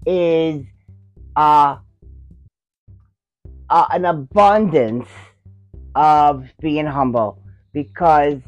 [0.06, 0.64] is
[1.34, 1.78] uh,
[3.68, 5.08] uh an abundance
[5.94, 7.42] of being humble
[7.72, 8.40] because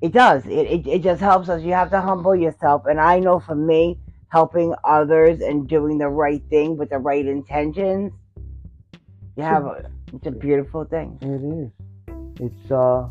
[0.00, 0.44] it does.
[0.46, 1.62] It, it it just helps us.
[1.62, 3.98] You have to humble yourself, and I know for me,
[4.28, 8.12] helping others and doing the right thing with the right intentions,
[9.36, 11.18] you have a, it's a beautiful thing.
[11.20, 12.50] It is.
[12.50, 13.08] It's uh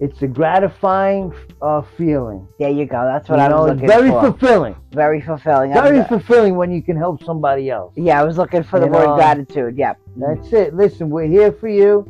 [0.00, 1.32] it's a gratifying
[1.62, 2.46] uh, feeling.
[2.58, 3.04] There you go.
[3.04, 4.20] That's what You I know, was it's looking very for.
[4.30, 4.76] fulfilling.
[4.92, 5.72] very fulfilling.
[5.72, 7.92] Very fulfilling when you can help somebody else.
[7.96, 9.76] yeah, I was looking for the You word know, gratitude.
[9.78, 9.98] Yep.
[10.16, 10.74] That's it.
[10.74, 12.06] Listen, we're here for you.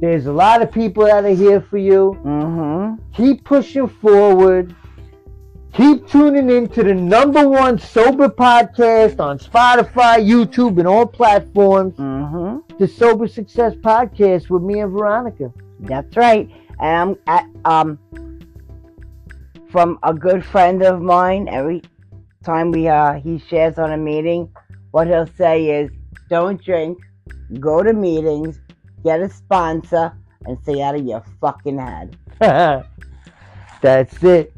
[0.00, 2.18] There's a lot of people that are here for you.
[2.22, 3.02] Mm-hmm.
[3.14, 4.74] Keep pushing forward.
[5.72, 11.94] Keep tuning in to the number one sober podcast on Spotify, YouTube, and all platforms.
[11.96, 12.76] Mm-hmm.
[12.78, 15.52] The Sober Success Podcast with me and Veronica.
[15.80, 16.50] That's right.
[16.80, 17.98] And I'm at, um
[19.68, 21.48] from a good friend of mine.
[21.48, 21.82] Every
[22.44, 24.48] time we uh he shares on a meeting,
[24.90, 25.90] what he'll say is,
[26.28, 26.98] "Don't drink,
[27.60, 28.60] go to meetings,
[29.04, 30.12] get a sponsor,
[30.46, 32.16] and stay out of your fucking head."
[33.80, 34.52] That's it.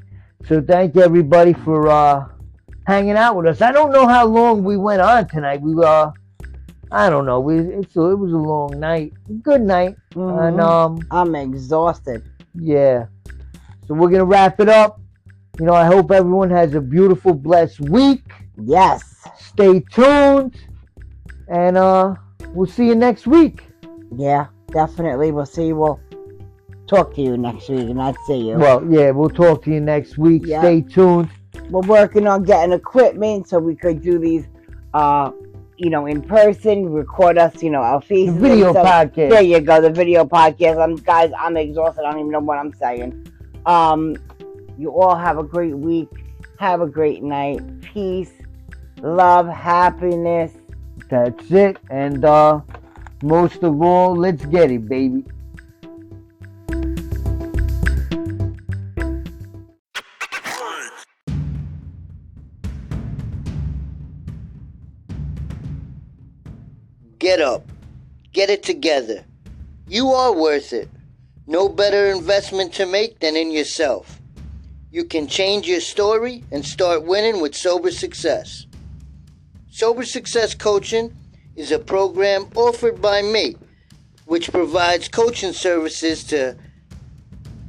[0.47, 2.27] So thank everybody for uh,
[2.87, 3.61] hanging out with us.
[3.61, 5.61] I don't know how long we went on tonight.
[5.61, 6.11] We uh,
[6.91, 7.41] I don't know.
[7.41, 9.13] We it's a, it was a long night.
[9.43, 9.97] Good night.
[10.15, 10.61] And Mhm.
[10.61, 12.23] um, I'm exhausted.
[12.55, 13.07] yeah.
[13.87, 15.01] So we're gonna wrap it up.
[15.59, 18.23] You know, I hope everyone has a beautiful, blessed week.
[18.63, 19.03] Yes.
[19.39, 20.57] Stay tuned,
[21.49, 22.15] and uh,
[22.55, 23.65] we'll see you next week.
[24.15, 25.33] Yeah, definitely.
[25.33, 25.73] We'll see.
[25.73, 26.01] We'll
[26.87, 28.57] talk to you next week, and not see you.
[28.57, 30.43] Well, yeah, we'll talk to you next week.
[30.47, 30.61] Yeah.
[30.61, 31.29] Stay tuned.
[31.71, 34.47] We're working on getting equipment so we could do these,
[34.95, 35.31] uh,
[35.79, 36.91] you know, in person.
[36.91, 38.35] Record us, you know, our The faces.
[38.35, 38.87] and video stuff.
[38.87, 39.31] podcast.
[39.31, 40.83] There you go, the video podcast.
[40.83, 42.03] I'm guys, I'm exhausted.
[42.05, 43.27] I don't even know what I'm saying.
[43.67, 44.17] Um,
[44.77, 46.09] you all have a great week.
[46.59, 47.61] Have a great night.
[47.81, 48.33] Peace,
[49.01, 50.53] love, happiness.
[51.09, 51.79] That's it.
[51.91, 52.61] And uh
[53.23, 55.25] most of all, let's get it, baby.
[68.49, 69.25] Get it together.
[69.87, 70.89] You are worth it.
[71.47, 74.23] No better investment to make than in yourself.
[74.91, 78.65] You can change your story and start winning with Sober Success.
[79.71, 81.15] Sober Success Coaching
[81.57, 83.57] is a program offered by me,
[84.25, 86.57] which provides coaching services to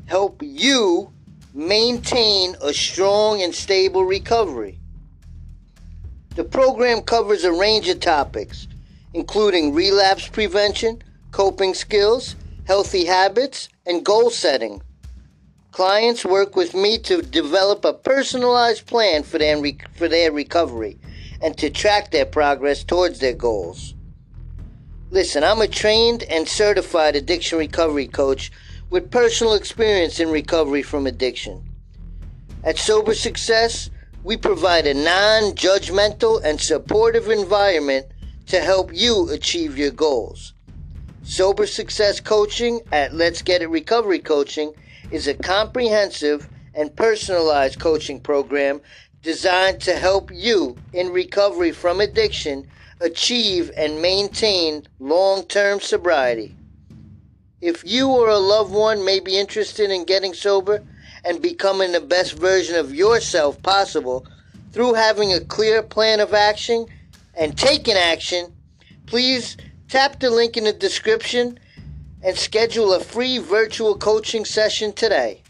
[0.05, 1.11] help you
[1.53, 4.79] maintain a strong and stable recovery.
[6.35, 8.69] The program covers a range of topics,
[9.13, 14.81] including relapse prevention, coping skills, healthy habits, and goal setting.
[15.71, 19.61] Clients work with me to develop a personalized plan for their,
[19.93, 20.99] for their recovery
[21.41, 23.93] and to track their progress towards their goals.
[25.11, 28.51] Listen, I'm a trained and certified addiction recovery coach
[28.89, 31.63] with personal experience in recovery from addiction.
[32.63, 33.89] At Sober Success,
[34.23, 38.07] we provide a non judgmental and supportive environment
[38.49, 40.53] to help you achieve your goals.
[41.21, 44.73] Sober Success Coaching at Let's Get It Recovery Coaching
[45.11, 48.81] is a comprehensive and personalized coaching program
[49.21, 52.67] designed to help you in recovery from addiction
[53.01, 56.55] achieve and maintain long term sobriety.
[57.61, 60.83] If you or a loved one may be interested in getting sober
[61.23, 64.25] and becoming the best version of yourself possible
[64.71, 66.87] through having a clear plan of action
[67.39, 68.53] and taking action,
[69.07, 69.57] please
[69.87, 71.57] tap the link in the description
[72.21, 75.41] and schedule a free virtual coaching session today.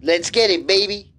[0.00, 1.13] Let's get it, baby.